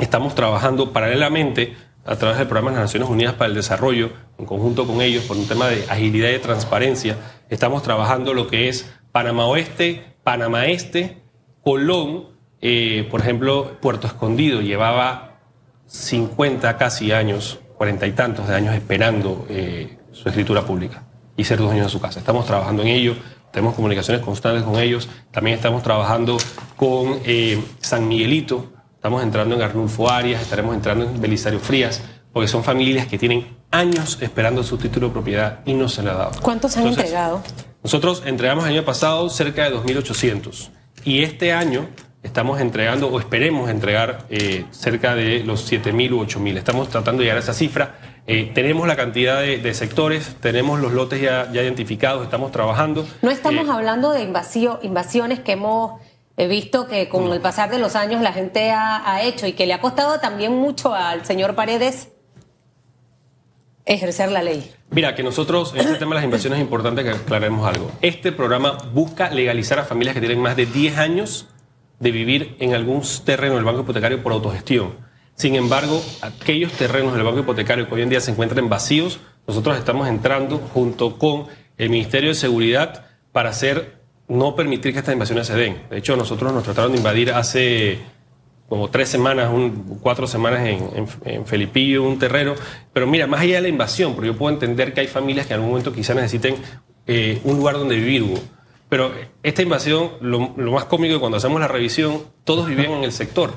estamos 0.00 0.34
trabajando 0.34 0.92
paralelamente 0.92 1.76
a 2.06 2.16
través 2.16 2.38
del 2.38 2.46
programa 2.46 2.70
de 2.70 2.76
las 2.76 2.84
Naciones 2.84 3.08
Unidas 3.08 3.34
para 3.34 3.48
el 3.48 3.54
Desarrollo, 3.54 4.10
en 4.38 4.46
conjunto 4.46 4.86
con 4.86 5.02
ellos, 5.02 5.24
por 5.24 5.36
un 5.36 5.46
tema 5.46 5.68
de 5.68 5.84
agilidad 5.88 6.30
y 6.30 6.38
transparencia. 6.38 7.16
Estamos 7.50 7.82
trabajando 7.82 8.32
lo 8.32 8.46
que 8.46 8.68
es 8.68 8.90
Panamá 9.12 9.46
Oeste, 9.46 10.16
Panamá 10.22 10.66
Este, 10.66 11.22
Colón, 11.62 12.36
eh, 12.60 13.06
por 13.10 13.20
ejemplo, 13.20 13.76
Puerto 13.80 14.06
Escondido 14.06 14.60
llevaba 14.60 15.40
50 15.86 16.76
casi 16.76 17.12
años, 17.12 17.60
cuarenta 17.76 18.06
y 18.06 18.12
tantos 18.12 18.48
de 18.48 18.54
años 18.54 18.74
esperando 18.74 19.46
eh, 19.48 19.98
su 20.12 20.28
escritura 20.28 20.62
pública 20.64 21.04
y 21.36 21.44
ser 21.44 21.58
dueños 21.58 21.86
de 21.86 21.90
su 21.90 22.00
casa. 22.00 22.18
Estamos 22.18 22.46
trabajando 22.46 22.82
en 22.82 22.88
ello, 22.88 23.14
tenemos 23.52 23.74
comunicaciones 23.74 24.24
constantes 24.24 24.62
con 24.62 24.78
ellos, 24.78 25.08
también 25.30 25.56
estamos 25.56 25.82
trabajando 25.82 26.38
con 26.76 27.20
eh, 27.24 27.62
San 27.80 28.08
Miguelito, 28.08 28.72
estamos 29.06 29.22
entrando 29.22 29.54
en 29.54 29.62
Arnulfo 29.62 30.10
Arias, 30.10 30.42
estaremos 30.42 30.74
entrando 30.74 31.04
en 31.04 31.20
Belisario 31.20 31.60
Frías, 31.60 32.02
porque 32.32 32.48
son 32.48 32.64
familias 32.64 33.06
que 33.06 33.16
tienen 33.16 33.56
años 33.70 34.18
esperando 34.20 34.64
su 34.64 34.78
título 34.78 35.06
de 35.06 35.12
propiedad 35.12 35.60
y 35.64 35.74
no 35.74 35.88
se 35.88 36.02
le 36.02 36.10
ha 36.10 36.14
dado. 36.14 36.32
¿Cuántos 36.42 36.76
han 36.76 36.88
entregado? 36.88 37.40
Nosotros 37.84 38.24
entregamos 38.26 38.64
el 38.64 38.72
año 38.72 38.84
pasado 38.84 39.30
cerca 39.30 39.70
de 39.70 39.76
2.800 39.76 40.70
y 41.04 41.22
este 41.22 41.52
año 41.52 41.86
estamos 42.24 42.60
entregando 42.60 43.06
o 43.06 43.20
esperemos 43.20 43.70
entregar 43.70 44.26
eh, 44.28 44.64
cerca 44.72 45.14
de 45.14 45.44
los 45.44 45.70
7.000 45.70 46.12
u 46.12 46.24
8.000. 46.24 46.56
Estamos 46.56 46.88
tratando 46.88 47.20
de 47.20 47.26
llegar 47.26 47.36
a 47.36 47.42
esa 47.42 47.54
cifra. 47.54 47.94
Eh, 48.26 48.50
tenemos 48.56 48.88
la 48.88 48.96
cantidad 48.96 49.40
de, 49.40 49.74
sectores, 49.74 50.34
tenemos 50.40 50.80
los 50.80 50.92
lotes 50.92 51.20
ya, 51.20 51.48
identificados, 51.52 52.24
estamos 52.24 52.50
trabajando. 52.50 53.06
No 53.22 53.30
estamos 53.30 53.68
eh, 53.68 53.70
hablando 53.70 54.10
de 54.10 54.24
invasiones 54.82 55.38
que 55.38 55.52
hemos 55.52 56.00
visto 56.36 56.86
que 56.86 57.08
con 57.08 57.32
el 57.32 57.40
pasar 57.40 57.70
de 57.70 57.78
los 57.78 57.96
años 57.96 58.20
la 58.20 58.32
gente 58.32 58.70
ha, 58.70 59.22
hecho 59.22 59.46
y 59.46 59.54
que 59.54 59.66
le 59.66 59.72
ha 59.72 59.80
costado 59.80 60.20
también 60.20 60.52
mucho 60.52 60.94
al 60.94 61.24
señor 61.24 61.54
Paredes 61.54 62.08
ejercer 63.86 64.30
la 64.30 64.42
ley. 64.42 64.70
Mira, 64.90 65.14
que 65.14 65.22
nosotros, 65.22 65.72
en 65.74 65.80
este 65.80 65.94
tema 65.94 66.10
de 66.10 66.16
las 66.16 66.24
invasiones 66.24 66.58
es 66.58 66.62
importante 66.62 67.02
que 67.02 67.10
aclaremos 67.10 67.66
algo. 67.66 67.90
Este 68.02 68.32
programa 68.32 68.76
busca 68.92 69.30
legalizar 69.30 69.78
a 69.78 69.84
familias 69.84 70.14
que 70.14 70.20
tienen 70.20 70.40
más 70.40 70.56
de 70.56 70.66
10 70.66 70.98
años 70.98 71.46
de 71.98 72.10
vivir 72.10 72.56
en 72.58 72.74
algún 72.74 73.02
terreno 73.24 73.54
del 73.54 73.64
banco 73.64 73.80
hipotecario 73.80 74.22
por 74.22 74.32
autogestión. 74.32 74.94
Sin 75.34 75.54
embargo, 75.54 76.02
aquellos 76.22 76.72
terrenos 76.72 77.14
del 77.14 77.22
banco 77.22 77.40
hipotecario 77.40 77.86
que 77.88 77.94
hoy 77.94 78.02
en 78.02 78.08
día 78.08 78.20
se 78.20 78.30
encuentran 78.30 78.68
vacíos, 78.68 79.20
nosotros 79.46 79.76
estamos 79.78 80.08
entrando 80.08 80.58
junto 80.58 81.18
con 81.18 81.46
el 81.76 81.90
Ministerio 81.90 82.30
de 82.30 82.34
Seguridad 82.34 83.06
para 83.32 83.50
hacer, 83.50 83.95
no 84.28 84.56
permitir 84.56 84.92
que 84.92 84.98
estas 84.98 85.12
invasiones 85.12 85.46
se 85.46 85.54
den. 85.54 85.82
De 85.90 85.98
hecho, 85.98 86.16
nosotros 86.16 86.52
nos 86.52 86.64
trataron 86.64 86.92
de 86.92 86.98
invadir 86.98 87.32
hace 87.32 88.00
como 88.68 88.88
tres 88.88 89.08
semanas, 89.08 89.50
cuatro 90.00 90.26
semanas 90.26 90.66
en, 90.66 91.06
en, 91.24 91.46
Felipillo, 91.46 92.02
un 92.02 92.18
terreno. 92.18 92.54
Pero 92.92 93.06
mira, 93.06 93.26
más 93.26 93.40
allá 93.40 93.56
de 93.56 93.62
la 93.62 93.68
invasión, 93.68 94.14
porque 94.14 94.28
yo 94.28 94.36
puedo 94.36 94.52
entender 94.52 94.92
que 94.92 95.02
hay 95.02 95.06
familias 95.06 95.46
que 95.46 95.54
en 95.54 95.58
algún 95.58 95.70
momento 95.70 95.92
quizás 95.92 96.16
necesiten 96.16 96.56
eh, 97.06 97.40
un 97.44 97.56
lugar 97.56 97.76
donde 97.76 97.94
vivir. 97.94 98.24
Pero 98.88 99.12
esta 99.42 99.62
invasión, 99.62 100.12
lo, 100.20 100.40
más 100.56 100.84
cómico 100.84 101.14
es 101.14 101.20
cuando 101.20 101.38
hacemos 101.38 101.60
la 101.60 101.68
revisión, 101.68 102.22
todos 102.44 102.66
vivían 102.66 102.92
en 102.92 103.04
el 103.04 103.12
sector. 103.12 103.52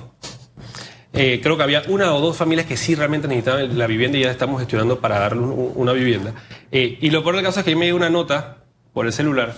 Eh, 1.13 1.39
creo 1.41 1.58
que 1.58 1.63
había 1.63 1.82
una 1.88 2.13
o 2.13 2.21
dos 2.21 2.38
familias 2.38 2.67
que 2.67 2.77
sí 2.77 2.93
realmente 2.93 3.27
necesitaban 3.27 3.77
la 3.77 3.88
vivienda 3.88 4.19
y 4.19 4.21
ya 4.21 4.32
estamos 4.32 4.60
gestionando 4.60 4.99
para 4.99 5.19
darle 5.19 5.41
una 5.41 5.91
vivienda. 5.91 6.34
Eh, 6.71 6.99
y 7.01 7.10
lo 7.10 7.23
peor 7.23 7.36
del 7.36 7.45
caso 7.45 7.60
es 7.60 7.65
que 7.65 7.75
me 7.75 7.86
dio 7.86 7.95
una 7.95 8.12
nota 8.12 8.65
por 8.93 9.08
el 9.08 9.13
celular 9.13 9.55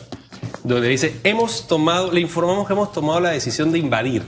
donde 0.63 0.87
dice, 0.87 1.19
hemos 1.23 1.67
tomado, 1.67 2.11
le 2.11 2.21
informamos 2.21 2.67
que 2.67 2.73
hemos 2.73 2.91
tomado 2.91 3.19
la 3.19 3.31
decisión 3.31 3.71
de 3.71 3.79
invadir. 3.79 4.23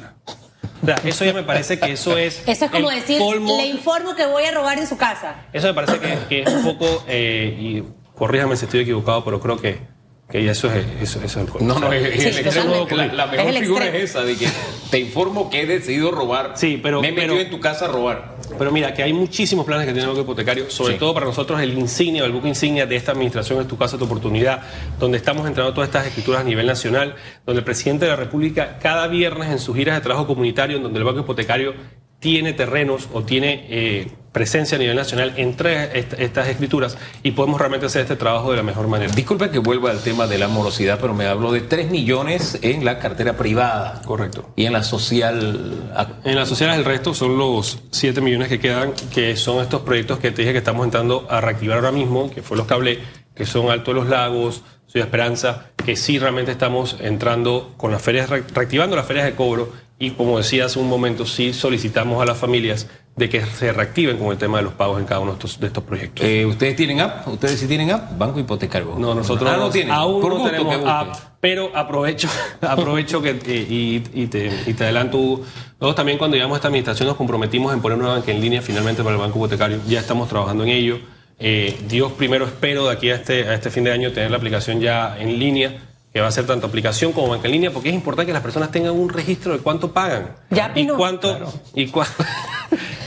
O 0.81 0.85
sea, 0.85 0.95
eso 1.05 1.23
ya 1.23 1.33
me 1.33 1.43
parece 1.43 1.79
que 1.79 1.93
eso 1.93 2.17
es... 2.17 2.43
Eso 2.47 2.65
es 2.65 2.71
como 2.71 2.89
decir, 2.89 3.21
le 3.21 3.67
informo 3.67 4.15
que 4.15 4.25
voy 4.25 4.43
a 4.43 4.51
robar 4.51 4.77
en 4.77 4.87
su 4.87 4.97
casa. 4.97 5.35
Eso 5.53 5.67
me 5.67 5.73
parece 5.73 5.99
que, 6.27 6.41
es 6.41 6.49
un 6.49 6.63
poco, 6.63 7.03
eh, 7.07 7.55
y 7.57 7.83
corríjame 8.17 8.57
si 8.57 8.65
estoy 8.65 8.81
equivocado, 8.81 9.23
pero 9.23 9.39
creo 9.39 9.57
que 9.57 9.92
que 10.33 10.49
eso 10.49 10.67
es, 10.73 10.83
eso, 10.99 11.21
eso 11.23 11.41
es 11.41 11.47
el 11.47 11.67
No, 11.67 11.77
no, 11.77 11.93
es, 11.93 13.13
la, 13.13 13.27
mejor 13.27 13.53
figura 13.53 13.87
es 13.89 14.09
esa, 14.09 14.23
de 14.23 14.35
que 14.35 14.47
te 14.89 14.97
informo 14.97 15.47
que 15.47 15.61
he 15.61 15.65
decidido 15.67 16.09
robar. 16.09 16.53
Sí, 16.55 16.79
pero. 16.81 17.01
Me 17.03 17.09
he 17.09 17.11
metido 17.11 17.39
en 17.39 17.51
tu 17.51 17.59
casa 17.59 17.85
a 17.85 17.89
robar. 17.89 18.35
Pero 18.57 18.71
mira, 18.71 18.95
que 18.95 19.03
hay 19.03 19.13
muchísimos 19.13 19.63
planes 19.63 19.85
que 19.85 19.93
tiene 19.93 20.05
el 20.05 20.07
banco 20.07 20.21
hipotecario, 20.21 20.71
sobre 20.71 20.95
todo 20.95 21.13
para 21.13 21.27
nosotros 21.27 21.61
el 21.61 21.77
insignia, 21.77 22.25
el 22.25 22.31
buque 22.31 22.47
insignia 22.47 22.87
de 22.87 22.95
esta 22.95 23.11
administración 23.11 23.61
es 23.61 23.67
tu 23.67 23.77
casa, 23.77 23.99
tu 23.99 24.05
oportunidad, 24.05 24.63
donde 24.99 25.19
estamos 25.19 25.47
entrando 25.47 25.71
todas 25.71 25.89
estas 25.89 26.07
escrituras 26.07 26.41
a 26.41 26.43
nivel 26.43 26.65
nacional, 26.65 27.15
donde 27.45 27.59
el 27.59 27.65
presidente 27.65 28.05
de 28.05 28.11
la 28.11 28.17
República 28.17 28.79
cada 28.81 29.05
viernes 29.05 29.51
en 29.51 29.59
sus 29.59 29.75
giras 29.75 29.95
de 29.95 30.01
trabajo 30.01 30.25
comunitario, 30.25 30.77
en 30.77 30.83
donde 30.83 30.97
el 30.97 31.05
banco 31.05 31.19
hipotecario 31.19 31.75
tiene 32.23 32.53
terrenos 32.53 33.09
o 33.11 33.23
tiene 33.23 33.67
eh, 33.67 34.07
presencia 34.31 34.77
a 34.77 34.79
nivel 34.79 34.95
nacional 34.95 35.33
entre 35.35 35.99
estas 35.99 36.47
escrituras 36.47 36.97
y 37.21 37.31
podemos 37.31 37.59
realmente 37.59 37.87
hacer 37.87 38.03
este 38.03 38.15
trabajo 38.15 38.51
de 38.51 38.55
la 38.55 38.63
mejor 38.63 38.87
manera. 38.87 39.13
Disculpe 39.13 39.49
que 39.49 39.59
vuelva 39.59 39.91
al 39.91 40.01
tema 40.01 40.25
de 40.25 40.37
la 40.37 40.47
morosidad, 40.47 40.99
pero 41.01 41.13
me 41.13 41.25
hablo 41.25 41.51
de 41.51 41.59
3 41.59 41.91
millones 41.91 42.59
en 42.61 42.85
la 42.85 42.97
cartera 42.97 43.35
privada. 43.35 44.01
Correcto. 44.05 44.53
Y 44.55 44.65
en 44.65 44.71
la 44.71 44.83
social... 44.83 45.91
En 46.23 46.35
la 46.35 46.45
social 46.45 46.73
el 46.73 46.85
resto 46.85 47.13
son 47.13 47.37
los 47.37 47.79
7 47.91 48.21
millones 48.21 48.47
que 48.47 48.57
quedan, 48.57 48.93
que 49.13 49.35
son 49.35 49.61
estos 49.61 49.81
proyectos 49.81 50.19
que 50.19 50.31
te 50.31 50.43
dije 50.43 50.53
que 50.53 50.59
estamos 50.59 50.85
entrando 50.85 51.27
a 51.29 51.41
reactivar 51.41 51.79
ahora 51.79 51.91
mismo, 51.91 52.31
que 52.31 52.41
fue 52.41 52.55
los 52.55 52.65
que 52.67 52.73
hablé, 52.73 52.99
que 53.35 53.45
son 53.45 53.69
Alto 53.69 53.91
de 53.91 53.95
los 53.99 54.07
Lagos, 54.07 54.63
Ciudad 54.87 55.07
Esperanza, 55.07 55.71
que 55.75 55.97
sí 55.97 56.19
realmente 56.19 56.53
estamos 56.53 56.95
entrando 57.01 57.73
con 57.75 57.91
las 57.91 58.01
ferias, 58.01 58.29
reactivando 58.29 58.95
las 58.95 59.05
ferias 59.05 59.25
de 59.25 59.35
cobro 59.35 59.82
y 60.03 60.11
como 60.11 60.37
decía 60.37 60.65
hace 60.65 60.79
un 60.79 60.89
momento, 60.89 61.25
sí 61.25 61.53
solicitamos 61.53 62.21
a 62.21 62.25
las 62.25 62.37
familias 62.37 62.89
de 63.15 63.29
que 63.29 63.39
se 63.45 63.71
reactiven 63.71 64.17
con 64.17 64.31
el 64.31 64.37
tema 64.37 64.57
de 64.57 64.63
los 64.63 64.73
pagos 64.73 64.99
en 64.99 65.05
cada 65.05 65.21
uno 65.21 65.35
de 65.35 65.67
estos, 65.67 65.83
proyectos. 65.83 66.25
Eh, 66.25 66.45
¿Ustedes 66.45 66.75
tienen 66.75 66.99
app? 66.99 67.25
¿Ustedes 67.27 67.57
sí 67.57 67.67
tienen 67.67 67.91
app? 67.91 68.17
Banco 68.17 68.37
Hipotecario. 68.37 68.95
No, 68.97 69.15
nosotros 69.15 69.49
ah, 69.49 69.55
no, 69.55 69.69
tienen. 69.69 69.93
aún 69.93 70.21
no 70.21 70.43
tenemos 70.43 70.85
app, 70.85 71.15
pero 71.39 71.71
aprovecho, 71.73 72.27
aprovecho 72.61 73.21
que, 73.21 73.29
eh, 73.45 73.65
y, 73.69 74.27
te, 74.27 74.51
y, 74.65 74.73
te, 74.73 74.83
adelanto, 74.83 75.17
nosotros 75.17 75.95
también 75.95 76.17
cuando 76.17 76.35
llegamos 76.35 76.55
a 76.55 76.57
esta 76.57 76.67
administración 76.67 77.07
nos 77.07 77.15
comprometimos 77.15 77.73
en 77.73 77.81
poner 77.81 77.97
una 77.97 78.09
banca 78.09 78.31
en 78.31 78.41
línea 78.41 78.61
finalmente 78.61 79.03
para 79.03 79.15
el 79.15 79.21
Banco 79.21 79.39
Hipotecario. 79.39 79.79
Ya 79.87 80.01
estamos 80.01 80.27
trabajando 80.27 80.65
en 80.65 80.71
ello. 80.71 80.99
Eh, 81.39 81.77
Dios 81.87 82.11
primero 82.11 82.45
espero 82.45 82.87
de 82.87 82.93
aquí 82.93 83.09
a 83.09 83.15
este, 83.15 83.47
a 83.47 83.53
este 83.53 83.69
fin 83.69 83.85
de 83.85 83.91
año 83.93 84.11
tener 84.11 84.31
la 84.31 84.37
aplicación 84.37 84.81
ya 84.81 85.17
en 85.17 85.39
línea 85.39 85.92
que 86.13 86.21
va 86.21 86.27
a 86.27 86.31
ser 86.31 86.45
tanto 86.45 86.67
aplicación 86.67 87.11
como 87.11 87.29
banca 87.29 87.47
en 87.47 87.53
línea, 87.53 87.71
porque 87.71 87.89
es 87.89 87.95
importante 87.95 88.27
que 88.27 88.33
las 88.33 88.43
personas 88.43 88.69
tengan 88.69 88.91
un 88.91 89.09
registro 89.09 89.53
de 89.53 89.59
cuánto 89.59 89.91
pagan. 89.91 90.35
Ya, 90.51 90.71
y 90.75 90.87
cuánto, 90.97 91.51
y 91.73 91.85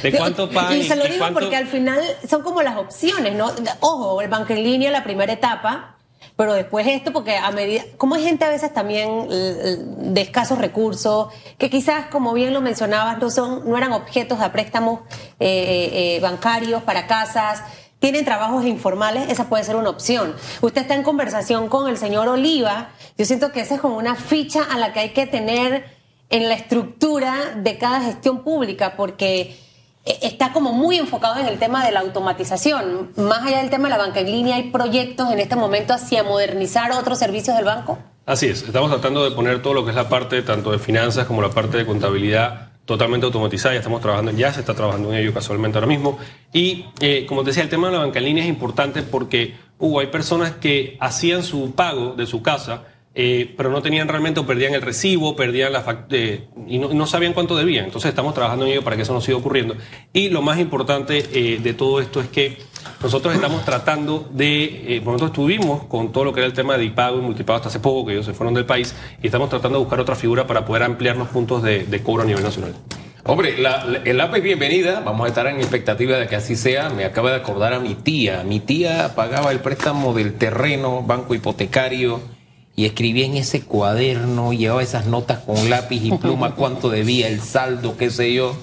de 0.02 0.12
cuánto 0.16 0.50
pagan. 0.50 0.76
Y 0.76 0.82
se 0.82 0.96
lo 0.96 1.04
digo 1.04 1.24
porque 1.32 1.56
al 1.56 1.68
final 1.68 2.00
son 2.28 2.42
como 2.42 2.62
las 2.62 2.76
opciones, 2.76 3.34
¿no? 3.34 3.52
Ojo, 3.80 4.20
el 4.20 4.28
banco 4.28 4.52
en 4.52 4.64
línea, 4.64 4.90
la 4.90 5.04
primera 5.04 5.32
etapa, 5.32 5.96
pero 6.36 6.52
después 6.52 6.86
esto, 6.86 7.12
porque 7.12 7.36
a 7.36 7.50
medida, 7.52 7.82
como 7.96 8.16
hay 8.16 8.24
gente 8.24 8.44
a 8.44 8.50
veces 8.50 8.74
también 8.74 9.28
de 9.28 10.20
escasos 10.20 10.58
recursos, 10.58 11.28
que 11.56 11.70
quizás, 11.70 12.06
como 12.06 12.34
bien 12.34 12.52
lo 12.52 12.60
mencionabas, 12.60 13.18
no, 13.18 13.30
son, 13.30 13.68
no 13.68 13.78
eran 13.78 13.92
objetos 13.92 14.40
de 14.40 14.50
préstamos 14.50 15.00
eh, 15.40 15.46
eh, 15.46 16.16
eh, 16.16 16.20
bancarios 16.20 16.82
para 16.82 17.06
casas, 17.06 17.62
tienen 18.06 18.24
trabajos 18.24 18.64
informales, 18.66 19.28
esa 19.30 19.48
puede 19.48 19.64
ser 19.64 19.74
una 19.74 19.90
opción. 19.90 20.32
Usted 20.60 20.82
está 20.82 20.94
en 20.94 21.02
conversación 21.02 21.68
con 21.68 21.88
el 21.88 21.98
señor 21.98 22.28
Oliva, 22.28 22.90
yo 23.18 23.24
siento 23.24 23.50
que 23.50 23.58
esa 23.58 23.74
es 23.74 23.80
como 23.80 23.96
una 23.96 24.14
ficha 24.14 24.62
a 24.62 24.78
la 24.78 24.92
que 24.92 25.00
hay 25.00 25.08
que 25.08 25.26
tener 25.26 25.84
en 26.30 26.48
la 26.48 26.54
estructura 26.54 27.34
de 27.56 27.78
cada 27.78 28.00
gestión 28.00 28.44
pública, 28.44 28.94
porque 28.96 29.58
eh, 30.04 30.18
está 30.22 30.52
como 30.52 30.72
muy 30.72 30.98
enfocado 30.98 31.40
en 31.40 31.46
el 31.46 31.58
tema 31.58 31.84
de 31.84 31.90
la 31.90 31.98
automatización. 31.98 33.10
Más 33.16 33.44
allá 33.44 33.58
del 33.58 33.70
tema 33.70 33.88
de 33.88 33.96
la 33.96 33.98
banca 33.98 34.20
en 34.20 34.30
línea, 34.30 34.54
¿hay 34.54 34.70
proyectos 34.70 35.32
en 35.32 35.40
este 35.40 35.56
momento 35.56 35.92
hacia 35.92 36.22
modernizar 36.22 36.92
otros 36.92 37.18
servicios 37.18 37.56
del 37.56 37.64
banco? 37.64 37.98
Así 38.24 38.46
es, 38.46 38.62
estamos 38.62 38.92
tratando 38.92 39.28
de 39.28 39.34
poner 39.34 39.62
todo 39.62 39.74
lo 39.74 39.84
que 39.84 39.90
es 39.90 39.96
la 39.96 40.08
parte 40.08 40.42
tanto 40.42 40.70
de 40.70 40.78
finanzas 40.78 41.26
como 41.26 41.42
la 41.42 41.50
parte 41.50 41.76
de 41.76 41.84
contabilidad 41.84 42.68
totalmente 42.86 43.26
automatizada, 43.26 43.74
ya 43.74 43.80
estamos 43.80 44.00
trabajando, 44.00 44.32
ya 44.32 44.52
se 44.52 44.60
está 44.60 44.72
trabajando 44.72 45.12
en 45.12 45.18
ello 45.18 45.34
casualmente 45.34 45.76
ahora 45.76 45.88
mismo. 45.88 46.18
Y 46.52 46.86
eh, 47.00 47.26
como 47.26 47.42
te 47.42 47.50
decía, 47.50 47.64
el 47.64 47.68
tema 47.68 47.88
de 47.88 47.94
la 47.94 47.98
banca 47.98 48.20
en 48.20 48.24
línea 48.24 48.44
es 48.44 48.48
importante 48.48 49.02
porque 49.02 49.56
hubo, 49.78 50.00
hay 50.00 50.06
personas 50.06 50.52
que 50.52 50.96
hacían 51.00 51.42
su 51.42 51.72
pago 51.72 52.14
de 52.14 52.26
su 52.26 52.42
casa 52.42 52.84
eh, 53.18 53.54
pero 53.56 53.70
no 53.70 53.80
tenían 53.80 54.08
realmente 54.08 54.40
o 54.40 54.46
perdían 54.46 54.74
el 54.74 54.82
recibo, 54.82 55.34
perdían 55.34 55.72
la 55.72 56.04
eh, 56.10 56.48
y 56.66 56.78
no, 56.78 57.06
sabían 57.06 57.32
cuánto 57.32 57.56
debían. 57.56 57.86
Entonces 57.86 58.10
estamos 58.10 58.34
trabajando 58.34 58.66
en 58.66 58.72
ello 58.72 58.84
para 58.84 58.94
que 58.94 59.02
eso 59.02 59.14
no 59.14 59.22
siga 59.22 59.38
ocurriendo. 59.38 59.74
Y 60.12 60.28
lo 60.28 60.42
más 60.42 60.58
importante 60.58 61.24
eh, 61.32 61.58
de 61.58 61.72
todo 61.72 62.02
esto 62.02 62.20
es 62.20 62.28
que 62.28 62.58
nosotros 63.02 63.34
estamos 63.34 63.64
tratando 63.64 64.28
de, 64.32 65.00
nosotros 65.02 65.30
estuvimos 65.30 65.84
con 65.84 66.12
todo 66.12 66.24
lo 66.24 66.34
que 66.34 66.40
era 66.40 66.46
el 66.46 66.52
tema 66.52 66.76
de 66.76 66.84
IPAGO 66.84 67.18
y 67.18 67.22
multipago 67.22 67.56
hasta 67.56 67.70
hace 67.70 67.80
poco, 67.80 68.06
que 68.06 68.12
ellos 68.12 68.26
se 68.26 68.34
fueron 68.34 68.52
del 68.52 68.66
país, 68.66 68.94
y 69.22 69.26
estamos 69.26 69.48
tratando 69.48 69.78
de 69.78 69.84
buscar 69.84 69.98
otra 69.98 70.14
figura 70.14 70.46
para 70.46 70.66
poder 70.66 70.82
ampliar 70.82 71.16
los 71.16 71.28
puntos 71.28 71.62
de, 71.62 72.02
cobro 72.04 72.22
a 72.22 72.26
nivel 72.26 72.42
nacional. 72.42 72.74
Hombre, 73.24 73.56
el 74.04 74.20
app 74.20 74.34
es 74.36 74.42
bienvenida, 74.42 75.00
vamos 75.00 75.24
a 75.24 75.28
estar 75.28 75.46
en 75.46 75.56
expectativa 75.56 76.18
de 76.18 76.26
que 76.26 76.36
así 76.36 76.54
sea. 76.54 76.90
Me 76.90 77.04
acaba 77.04 77.30
de 77.30 77.36
acordar 77.36 77.72
a 77.72 77.80
mi 77.80 77.94
tía. 77.94 78.44
Mi 78.44 78.60
tía 78.60 79.14
pagaba 79.16 79.50
el 79.52 79.60
préstamo 79.60 80.12
del 80.12 80.34
terreno, 80.34 81.02
banco 81.02 81.34
hipotecario 81.34 82.35
y 82.76 82.84
escribía 82.84 83.24
en 83.24 83.36
ese 83.36 83.62
cuaderno, 83.62 84.52
llevaba 84.52 84.82
esas 84.82 85.06
notas 85.06 85.38
con 85.40 85.70
lápiz 85.70 86.04
y 86.04 86.12
pluma, 86.12 86.54
cuánto 86.56 86.90
debía, 86.90 87.26
el 87.26 87.40
saldo, 87.40 87.96
qué 87.96 88.10
sé 88.10 88.34
yo. 88.34 88.54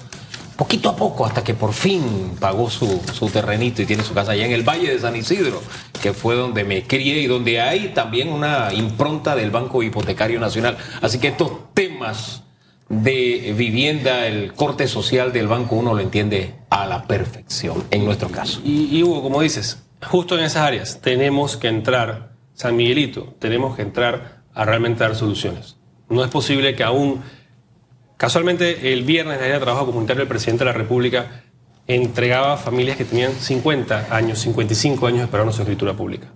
Poquito 0.56 0.88
a 0.88 0.94
poco, 0.94 1.26
hasta 1.26 1.42
que 1.42 1.52
por 1.52 1.72
fin 1.72 2.36
pagó 2.38 2.70
su, 2.70 3.02
su 3.12 3.28
terrenito 3.28 3.82
y 3.82 3.86
tiene 3.86 4.04
su 4.04 4.14
casa 4.14 4.32
allá 4.32 4.46
en 4.46 4.52
el 4.52 4.62
Valle 4.62 4.88
de 4.88 5.00
San 5.00 5.16
Isidro, 5.16 5.60
que 6.00 6.12
fue 6.12 6.36
donde 6.36 6.62
me 6.62 6.84
crié 6.84 7.18
y 7.18 7.26
donde 7.26 7.60
hay 7.60 7.88
también 7.88 8.28
una 8.28 8.72
impronta 8.72 9.34
del 9.34 9.50
Banco 9.50 9.82
Hipotecario 9.82 10.38
Nacional. 10.38 10.78
Así 11.02 11.18
que 11.18 11.28
estos 11.28 11.74
temas 11.74 12.44
de 12.88 13.52
vivienda, 13.58 14.28
el 14.28 14.52
corte 14.52 14.86
social 14.86 15.32
del 15.32 15.48
banco, 15.48 15.74
uno 15.74 15.92
lo 15.92 16.00
entiende 16.00 16.54
a 16.70 16.86
la 16.86 17.04
perfección, 17.08 17.82
en 17.90 18.04
nuestro 18.04 18.28
caso. 18.28 18.60
Y, 18.64 18.96
y 18.96 19.02
Hugo, 19.02 19.22
como 19.22 19.42
dices, 19.42 19.82
justo 20.06 20.38
en 20.38 20.44
esas 20.44 20.62
áreas 20.62 21.00
tenemos 21.00 21.56
que 21.56 21.66
entrar 21.66 22.33
San 22.54 22.76
Miguelito, 22.76 23.34
tenemos 23.38 23.76
que 23.76 23.82
entrar 23.82 24.42
a 24.54 24.64
realmente 24.64 25.04
dar 25.04 25.14
soluciones. 25.14 25.76
No 26.08 26.24
es 26.24 26.30
posible 26.30 26.74
que 26.74 26.84
aún, 26.84 27.22
casualmente 28.16 28.92
el 28.92 29.02
viernes 29.02 29.40
en 29.40 29.48
la 29.48 29.54
de 29.54 29.60
trabajo 29.60 29.86
comunitario 29.86 30.22
el 30.22 30.28
presidente 30.28 30.64
de 30.64 30.70
la 30.70 30.76
República 30.76 31.42
entregaba 31.86 32.54
a 32.54 32.56
familias 32.56 32.96
que 32.96 33.04
tenían 33.04 33.32
50 33.32 34.14
años, 34.14 34.38
55 34.38 35.06
años 35.06 35.22
esperando 35.22 35.52
su 35.52 35.62
escritura 35.62 35.94
pública. 35.94 36.28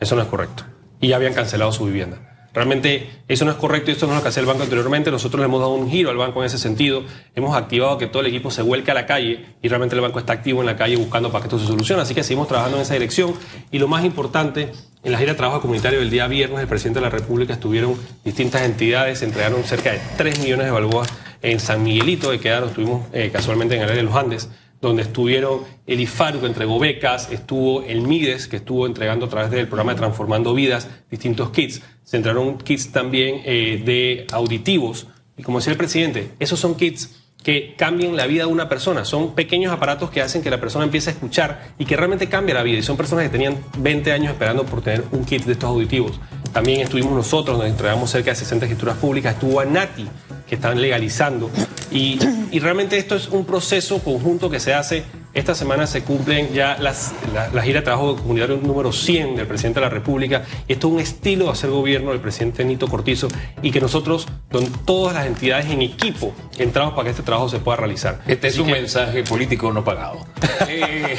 Eso 0.00 0.16
no 0.16 0.22
es 0.22 0.28
correcto. 0.28 0.64
Y 1.00 1.08
ya 1.08 1.16
habían 1.16 1.34
cancelado 1.34 1.72
su 1.72 1.84
vivienda. 1.84 2.35
Realmente 2.56 3.10
eso 3.28 3.44
no 3.44 3.50
es 3.50 3.58
correcto 3.58 3.90
y 3.90 3.92
esto 3.92 4.06
no 4.06 4.14
es 4.14 4.16
lo 4.16 4.22
que 4.22 4.30
hacía 4.30 4.40
el 4.40 4.46
banco 4.46 4.62
anteriormente. 4.62 5.10
Nosotros 5.10 5.40
le 5.40 5.44
hemos 5.44 5.60
dado 5.60 5.74
un 5.74 5.90
giro 5.90 6.08
al 6.08 6.16
banco 6.16 6.40
en 6.40 6.46
ese 6.46 6.56
sentido. 6.56 7.02
Hemos 7.34 7.54
activado 7.54 7.98
que 7.98 8.06
todo 8.06 8.20
el 8.20 8.28
equipo 8.28 8.50
se 8.50 8.62
vuelque 8.62 8.90
a 8.90 8.94
la 8.94 9.04
calle 9.04 9.44
y 9.60 9.68
realmente 9.68 9.94
el 9.94 10.00
banco 10.00 10.18
está 10.18 10.32
activo 10.32 10.60
en 10.60 10.66
la 10.66 10.74
calle 10.74 10.96
buscando 10.96 11.30
para 11.30 11.42
que 11.42 11.48
esto 11.48 11.58
se 11.58 11.66
solucione. 11.66 12.00
Así 12.00 12.14
que 12.14 12.22
seguimos 12.22 12.48
trabajando 12.48 12.78
en 12.78 12.84
esa 12.84 12.94
dirección. 12.94 13.34
Y 13.70 13.78
lo 13.78 13.88
más 13.88 14.06
importante, 14.06 14.72
en 15.04 15.12
la 15.12 15.18
gira 15.18 15.32
de 15.32 15.36
trabajo 15.36 15.60
comunitario 15.60 15.98
del 15.98 16.08
día 16.08 16.28
viernes, 16.28 16.60
el 16.60 16.66
presidente 16.66 17.00
de 17.00 17.04
la 17.04 17.10
República 17.10 17.52
estuvieron 17.52 17.94
distintas 18.24 18.62
entidades, 18.62 19.20
entregaron 19.20 19.62
cerca 19.64 19.92
de 19.92 20.00
3 20.16 20.38
millones 20.38 20.64
de 20.64 20.72
balboas 20.72 21.08
en 21.42 21.60
San 21.60 21.82
Miguelito, 21.82 22.30
de 22.30 22.40
quedaron, 22.40 22.70
estuvimos 22.70 23.06
eh, 23.12 23.28
casualmente 23.30 23.74
en 23.74 23.82
el 23.82 23.90
área 23.90 23.96
de 23.96 24.02
los 24.02 24.14
Andes 24.14 24.48
donde 24.80 25.02
estuvieron 25.02 25.60
el 25.86 26.00
IFARU 26.00 26.40
que 26.40 26.46
entregó 26.46 26.78
becas, 26.78 27.30
estuvo 27.32 27.82
el 27.82 28.02
MIDES 28.02 28.48
que 28.48 28.56
estuvo 28.56 28.86
entregando 28.86 29.26
a 29.26 29.28
través 29.28 29.50
del 29.50 29.66
programa 29.66 29.94
Transformando 29.94 30.54
Vidas 30.54 30.88
distintos 31.10 31.50
kits, 31.50 31.82
se 32.04 32.16
entregaron 32.16 32.58
kits 32.58 32.92
también 32.92 33.42
eh, 33.44 33.82
de 33.84 34.26
auditivos 34.32 35.06
y 35.36 35.42
como 35.42 35.58
decía 35.58 35.72
el 35.72 35.78
presidente, 35.78 36.30
esos 36.38 36.58
son 36.58 36.76
kits 36.76 37.22
que 37.42 37.74
cambien 37.76 38.16
la 38.16 38.26
vida 38.26 38.44
de 38.44 38.52
una 38.52 38.68
persona. 38.68 39.04
Son 39.04 39.36
pequeños 39.36 39.72
aparatos 39.72 40.10
que 40.10 40.20
hacen 40.20 40.42
que 40.42 40.50
la 40.50 40.58
persona 40.58 40.84
empiece 40.84 41.10
a 41.10 41.12
escuchar 41.12 41.74
y 41.78 41.84
que 41.84 41.96
realmente 41.96 42.28
cambie 42.28 42.52
la 42.52 42.64
vida. 42.64 42.78
Y 42.78 42.82
son 42.82 42.96
personas 42.96 43.24
que 43.24 43.30
tenían 43.30 43.58
20 43.78 44.10
años 44.10 44.32
esperando 44.32 44.64
por 44.64 44.82
tener 44.82 45.04
un 45.12 45.24
kit 45.24 45.44
de 45.44 45.52
estos 45.52 45.70
auditivos. 45.70 46.18
También 46.56 46.80
estuvimos 46.80 47.12
nosotros, 47.12 47.58
donde 47.58 47.70
entregamos 47.70 48.08
cerca 48.08 48.30
de 48.30 48.36
60 48.36 48.64
escrituras 48.64 48.96
públicas. 48.96 49.34
Estuvo 49.34 49.62
Nati 49.62 50.08
que 50.48 50.54
están 50.54 50.80
legalizando. 50.80 51.50
Y, 51.90 52.18
y, 52.50 52.60
realmente 52.60 52.96
esto 52.96 53.14
es 53.14 53.28
un 53.28 53.44
proceso 53.44 53.98
conjunto 53.98 54.48
que 54.48 54.58
se 54.58 54.72
hace. 54.72 55.04
Esta 55.34 55.54
semana 55.54 55.86
se 55.86 56.02
cumplen 56.02 56.54
ya 56.54 56.78
las, 56.78 57.12
la, 57.52 57.60
gira 57.60 57.80
de 57.80 57.84
trabajo 57.84 58.16
comunitario 58.16 58.56
número 58.56 58.90
100 58.90 59.36
del 59.36 59.46
presidente 59.46 59.80
de 59.80 59.84
la 59.84 59.90
República. 59.90 60.44
Esto 60.66 60.88
es 60.88 60.94
un 60.94 61.00
estilo 61.00 61.44
de 61.44 61.50
hacer 61.50 61.68
gobierno 61.68 62.12
del 62.12 62.20
presidente 62.20 62.64
Nito 62.64 62.88
Cortizo 62.88 63.28
y 63.60 63.70
que 63.70 63.82
nosotros, 63.82 64.26
con 64.50 64.64
todas 64.86 65.12
las 65.12 65.26
entidades 65.26 65.66
en 65.66 65.82
equipo, 65.82 66.34
entramos 66.56 66.94
para 66.94 67.04
que 67.04 67.10
este 67.10 67.22
trabajo 67.22 67.50
se 67.50 67.58
pueda 67.58 67.76
realizar. 67.76 68.22
Este 68.26 68.48
es 68.48 68.58
un 68.58 68.70
mensaje 68.70 69.24
político 69.24 69.70
no 69.74 69.84
pagado. 69.84 70.26
Eh, 70.68 71.16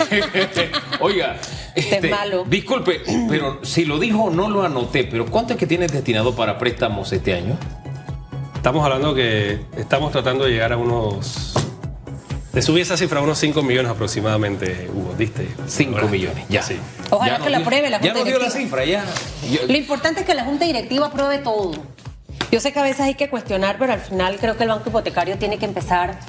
oiga, 0.99 1.37
este, 1.77 2.09
malo. 2.09 2.45
disculpe, 2.49 3.01
pero 3.29 3.63
si 3.63 3.85
lo 3.85 3.99
dijo 3.99 4.29
no 4.29 4.49
lo 4.49 4.63
anoté, 4.63 5.03
pero 5.03 5.25
¿cuánto 5.25 5.53
es 5.53 5.59
que 5.59 5.67
tienes 5.67 5.91
destinado 5.91 6.35
para 6.35 6.57
préstamos 6.57 7.11
este 7.13 7.33
año? 7.33 7.57
Estamos 8.55 8.83
hablando 8.83 9.13
que 9.15 9.61
estamos 9.77 10.11
tratando 10.11 10.43
de 10.43 10.51
llegar 10.51 10.73
a 10.73 10.77
unos. 10.77 11.53
De 12.51 12.61
subir 12.61 12.81
esa 12.81 12.97
cifra 12.97 13.19
a 13.19 13.23
unos 13.23 13.37
5 13.37 13.61
millones 13.61 13.91
aproximadamente, 13.91 14.89
Hugo, 14.93 15.13
¿diste? 15.17 15.47
5 15.67 16.07
millones, 16.07 16.43
ya. 16.49 16.63
Sí. 16.63 16.75
Ojalá 17.11 17.37
que 17.37 17.49
lo 17.51 17.57
apruebe 17.57 17.89
la 17.89 17.99
Junta 17.99 18.13
Ya 18.13 18.19
nos 18.19 18.25
dio 18.27 18.39
la 18.39 18.49
cifra, 18.49 18.83
ya. 18.83 19.05
Lo 19.67 19.77
importante 19.77 20.21
es 20.21 20.25
que 20.25 20.33
la 20.33 20.43
Junta 20.43 20.65
Directiva 20.65 21.05
apruebe 21.05 21.37
todo. 21.37 21.73
Yo 22.51 22.59
sé 22.59 22.73
que 22.73 22.79
a 22.79 22.83
veces 22.83 23.01
hay 23.01 23.13
que 23.13 23.29
cuestionar, 23.29 23.77
pero 23.77 23.93
al 23.93 23.99
final 23.99 24.37
creo 24.39 24.57
que 24.57 24.63
el 24.63 24.69
Banco 24.69 24.89
Hipotecario 24.89 25.37
tiene 25.37 25.59
que 25.59 25.65
empezar 25.65 26.19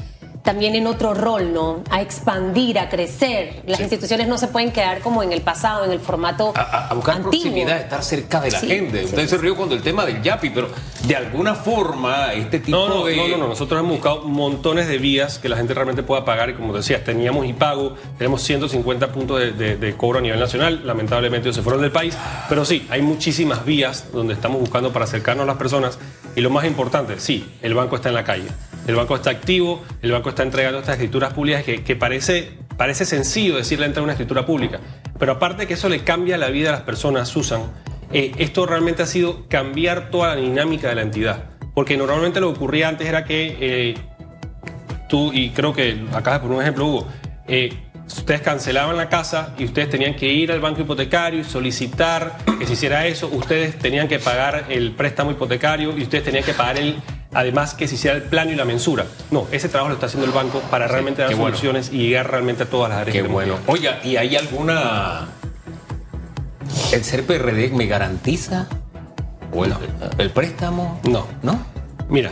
también 0.48 0.74
en 0.76 0.86
otro 0.86 1.12
rol, 1.12 1.52
¿no? 1.52 1.84
A 1.90 2.00
expandir, 2.00 2.78
a 2.78 2.88
crecer. 2.88 3.60
Las 3.66 3.80
instituciones 3.80 4.28
no 4.28 4.38
se 4.38 4.48
pueden 4.48 4.72
quedar 4.72 5.00
como 5.00 5.22
en 5.22 5.30
el 5.30 5.42
pasado, 5.42 5.84
en 5.84 5.92
el 5.92 6.00
formato 6.00 6.54
A, 6.56 6.88
a 6.88 6.94
buscar 6.94 7.20
proximidad, 7.20 7.78
estar 7.78 8.02
cerca 8.02 8.40
de 8.40 8.52
la 8.52 8.58
gente. 8.58 9.04
Usted 9.04 9.28
se 9.28 9.36
rió 9.36 9.54
cuando 9.54 9.74
el 9.74 9.82
tema 9.82 10.06
del 10.06 10.22
YAPI, 10.22 10.48
pero 10.48 10.70
de 11.06 11.14
alguna 11.14 11.54
forma 11.54 12.32
este 12.32 12.60
tipo 12.60 12.88
no, 12.88 13.04
de... 13.04 13.14
No, 13.14 13.28
no, 13.28 13.36
no, 13.36 13.48
nosotros 13.48 13.78
hemos 13.78 13.92
buscado 13.92 14.22
montones 14.22 14.88
de 14.88 14.96
vías 14.96 15.38
que 15.38 15.50
la 15.50 15.56
gente 15.58 15.74
realmente 15.74 16.02
pueda 16.02 16.24
pagar 16.24 16.48
y 16.48 16.54
como 16.54 16.72
decías, 16.72 17.04
teníamos 17.04 17.44
iPago, 17.44 17.96
tenemos 18.16 18.40
150 18.40 19.12
puntos 19.12 19.38
de, 19.38 19.94
cobro 19.98 20.20
a 20.20 20.22
nivel 20.22 20.40
nacional, 20.40 20.80
lamentablemente 20.86 21.52
se 21.52 21.60
fueron 21.60 21.82
del 21.82 21.92
país, 21.92 22.16
pero 22.48 22.64
sí, 22.64 22.86
hay 22.88 23.02
muchísimas 23.02 23.66
vías 23.66 24.06
donde 24.14 24.32
estamos 24.32 24.60
buscando 24.60 24.94
para 24.94 25.04
acercarnos 25.04 25.44
a 25.44 25.46
las 25.46 25.58
personas 25.58 25.98
y 26.34 26.40
lo 26.40 26.48
más 26.48 26.64
importante, 26.64 27.20
sí, 27.20 27.46
el 27.60 27.74
banco 27.74 27.96
está 27.96 28.08
en 28.08 28.14
la 28.14 28.24
calle. 28.24 28.48
El 28.88 28.96
banco 28.96 29.14
está 29.14 29.28
activo, 29.28 29.84
el 30.00 30.12
banco 30.12 30.30
está 30.30 30.42
entregando 30.42 30.78
estas 30.78 30.94
escrituras 30.94 31.34
públicas 31.34 31.62
que, 31.62 31.94
parece, 31.96 32.54
parece 32.78 33.04
sencillo 33.04 33.58
decirle 33.58 33.84
entrar 33.84 34.02
una 34.02 34.14
escritura 34.14 34.46
pública. 34.46 34.80
Pero 35.18 35.32
aparte 35.32 35.66
que 35.66 35.74
eso 35.74 35.90
le 35.90 36.04
cambia 36.04 36.38
la 36.38 36.48
vida 36.48 36.70
a 36.70 36.72
las 36.72 36.80
personas, 36.80 37.28
Susan, 37.28 37.64
eh, 38.14 38.32
esto 38.38 38.64
realmente 38.64 39.02
ha 39.02 39.06
sido 39.06 39.46
cambiar 39.46 40.08
toda 40.08 40.28
la 40.28 40.36
dinámica 40.36 40.88
de 40.88 40.94
la 40.94 41.02
entidad. 41.02 41.50
Porque 41.74 41.98
normalmente 41.98 42.40
lo 42.40 42.50
que 42.50 42.56
ocurría 42.56 42.88
antes 42.88 43.06
era 43.06 43.26
que 43.26 43.58
eh, 43.60 43.94
tú, 45.10 45.34
y 45.34 45.50
creo 45.50 45.74
que 45.74 46.06
acá 46.14 46.40
por 46.40 46.50
un 46.50 46.62
ejemplo, 46.62 46.86
Hugo, 46.86 47.08
eh, 47.46 47.70
ustedes 48.06 48.40
cancelaban 48.40 48.96
la 48.96 49.10
casa 49.10 49.54
y 49.58 49.66
ustedes 49.66 49.90
tenían 49.90 50.16
que 50.16 50.32
ir 50.32 50.50
al 50.50 50.60
banco 50.60 50.80
hipotecario 50.80 51.40
y 51.40 51.44
solicitar 51.44 52.38
que 52.58 52.64
se 52.64 52.72
hiciera 52.72 53.06
eso, 53.06 53.28
ustedes 53.28 53.78
tenían 53.78 54.08
que 54.08 54.18
pagar 54.18 54.64
el 54.70 54.92
préstamo 54.92 55.30
hipotecario 55.30 55.94
y 55.94 56.04
ustedes 56.04 56.24
tenían 56.24 56.42
que 56.42 56.54
pagar 56.54 56.78
el, 56.78 56.96
además 57.32 57.74
que 57.74 57.88
se 57.88 57.96
hiciera 57.96 58.16
el 58.16 58.22
plano 58.22 58.52
y 58.52 58.54
la 58.54 58.64
mensura. 58.64 59.06
No, 59.30 59.46
ese 59.52 59.68
trabajo 59.68 59.88
lo 59.88 59.94
está 59.94 60.06
haciendo 60.06 60.26
el 60.26 60.32
banco 60.32 60.60
para 60.70 60.88
realmente 60.88 61.22
dar 61.22 61.32
soluciones 61.32 61.90
y 61.92 61.98
llegar 61.98 62.30
realmente 62.30 62.64
a 62.64 62.66
todas 62.66 62.90
las 62.90 63.00
áreas. 63.00 63.14
Qué 63.14 63.22
bueno. 63.22 63.56
Oiga, 63.66 64.00
¿y 64.04 64.16
hay 64.16 64.36
alguna... 64.36 65.28
¿El 66.92 67.04
ser 67.04 67.24
PRD 67.24 67.70
me 67.70 67.86
garantiza 67.86 68.66
¿O 69.52 69.64
el, 69.64 70.30
préstamo? 70.30 71.00
No. 71.04 71.26
¿No? 71.42 71.62
Mira, 72.08 72.30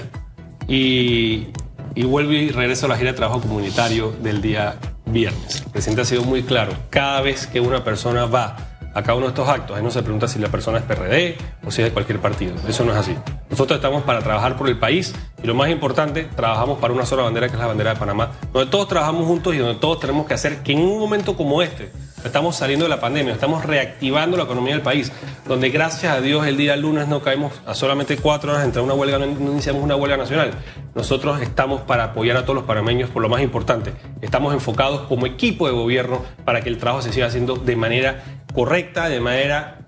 y, 0.69 1.49
y 1.95 2.05
vuelvo 2.05 2.33
y 2.33 2.51
regreso 2.51 2.87
a 2.87 2.89
la 2.91 2.97
gira 2.97 3.13
de 3.13 3.17
trabajo 3.17 3.41
comunitario 3.41 4.13
del 4.23 4.43
día 4.43 4.77
viernes. 5.07 5.63
El 5.65 5.73
presidente 5.73 6.03
ha 6.03 6.05
sido 6.05 6.23
muy 6.23 6.43
claro. 6.43 6.73
Cada 6.91 7.21
vez 7.23 7.47
que 7.47 7.61
una 7.61 7.85
persona 7.85 8.27
va 8.27 8.57
a 8.95 9.03
cada 9.03 9.15
uno 9.15 9.27
de 9.27 9.31
estos 9.31 9.49
actos, 9.49 9.77
ahí 9.77 9.83
no 9.83 9.91
se 9.91 10.03
pregunta 10.03 10.29
si 10.29 10.39
la 10.39 10.49
persona 10.49 10.79
es 10.79 10.85
PRD 10.85 11.37
o 11.67 11.71
si 11.71 11.83
es 11.83 11.89
de 11.89 11.93
cualquier 11.93 12.19
partido. 12.21 12.55
Eso 12.69 12.85
no 12.85 12.93
es 12.93 12.99
así. 12.99 13.15
Nosotros 13.57 13.79
estamos 13.79 14.03
para 14.03 14.21
trabajar 14.21 14.55
por 14.55 14.69
el 14.69 14.79
país 14.79 15.15
y 15.43 15.47
lo 15.47 15.55
más 15.55 15.71
importante, 15.71 16.25
trabajamos 16.25 16.79
para 16.79 16.93
una 16.93 17.07
sola 17.07 17.23
bandera 17.23 17.49
que 17.49 17.55
es 17.55 17.59
la 17.59 17.67
bandera 17.67 17.95
de 17.95 17.99
Panamá, 17.99 18.33
donde 18.53 18.71
todos 18.71 18.87
trabajamos 18.87 19.27
juntos 19.27 19.55
y 19.55 19.57
donde 19.57 19.81
todos 19.81 19.99
tenemos 19.99 20.27
que 20.27 20.35
hacer 20.35 20.63
que 20.63 20.73
en 20.73 20.81
un 20.81 20.99
momento 21.01 21.39
como 21.39 21.63
este, 21.63 21.91
estamos 22.23 22.55
saliendo 22.55 22.85
de 22.85 22.91
la 22.91 23.01
pandemia, 23.01 23.33
estamos 23.33 23.65
reactivando 23.65 24.37
la 24.37 24.43
economía 24.43 24.75
del 24.75 24.83
país, 24.83 25.11
donde 25.49 25.71
gracias 25.71 26.13
a 26.13 26.21
Dios 26.21 26.47
el 26.47 26.59
día 26.59 26.77
lunes 26.77 27.09
no 27.09 27.23
caemos 27.23 27.55
a 27.65 27.73
solamente 27.73 28.19
cuatro 28.19 28.53
horas 28.53 28.63
entre 28.63 28.83
una 28.83 28.93
huelga, 28.93 29.19
no 29.19 29.25
iniciamos 29.25 29.83
una 29.83 29.97
huelga 29.97 30.19
nacional. 30.19 30.51
Nosotros 30.95 31.41
estamos 31.41 31.81
para 31.81 32.05
apoyar 32.05 32.37
a 32.37 32.43
todos 32.43 32.57
los 32.57 32.65
panameños 32.65 33.09
por 33.09 33.23
lo 33.23 33.31
más 33.31 33.41
importante. 33.41 33.95
Estamos 34.21 34.53
enfocados 34.53 35.09
como 35.09 35.25
equipo 35.25 35.67
de 35.67 35.73
gobierno 35.73 36.23
para 36.45 36.61
que 36.61 36.69
el 36.69 36.77
trabajo 36.77 37.01
se 37.01 37.11
siga 37.11 37.29
haciendo 37.29 37.57
de 37.57 37.75
manera 37.75 38.23
correcta, 38.53 39.09
de 39.09 39.21
manera 39.21 39.79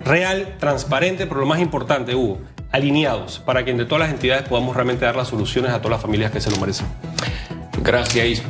real, 0.00 0.56
transparente, 0.58 1.26
pero 1.26 1.40
lo 1.40 1.46
más 1.46 1.60
importante, 1.60 2.14
Hugo, 2.14 2.38
alineados 2.72 3.38
para 3.38 3.64
que 3.64 3.70
entre 3.70 3.86
todas 3.86 4.06
las 4.06 4.10
entidades 4.10 4.48
podamos 4.48 4.74
realmente 4.74 5.04
dar 5.04 5.16
las 5.16 5.28
soluciones 5.28 5.70
a 5.72 5.78
todas 5.78 5.92
las 5.92 6.02
familias 6.02 6.30
que 6.30 6.40
se 6.40 6.50
lo 6.50 6.56
merecen. 6.58 6.86
Gracias. 7.82 8.42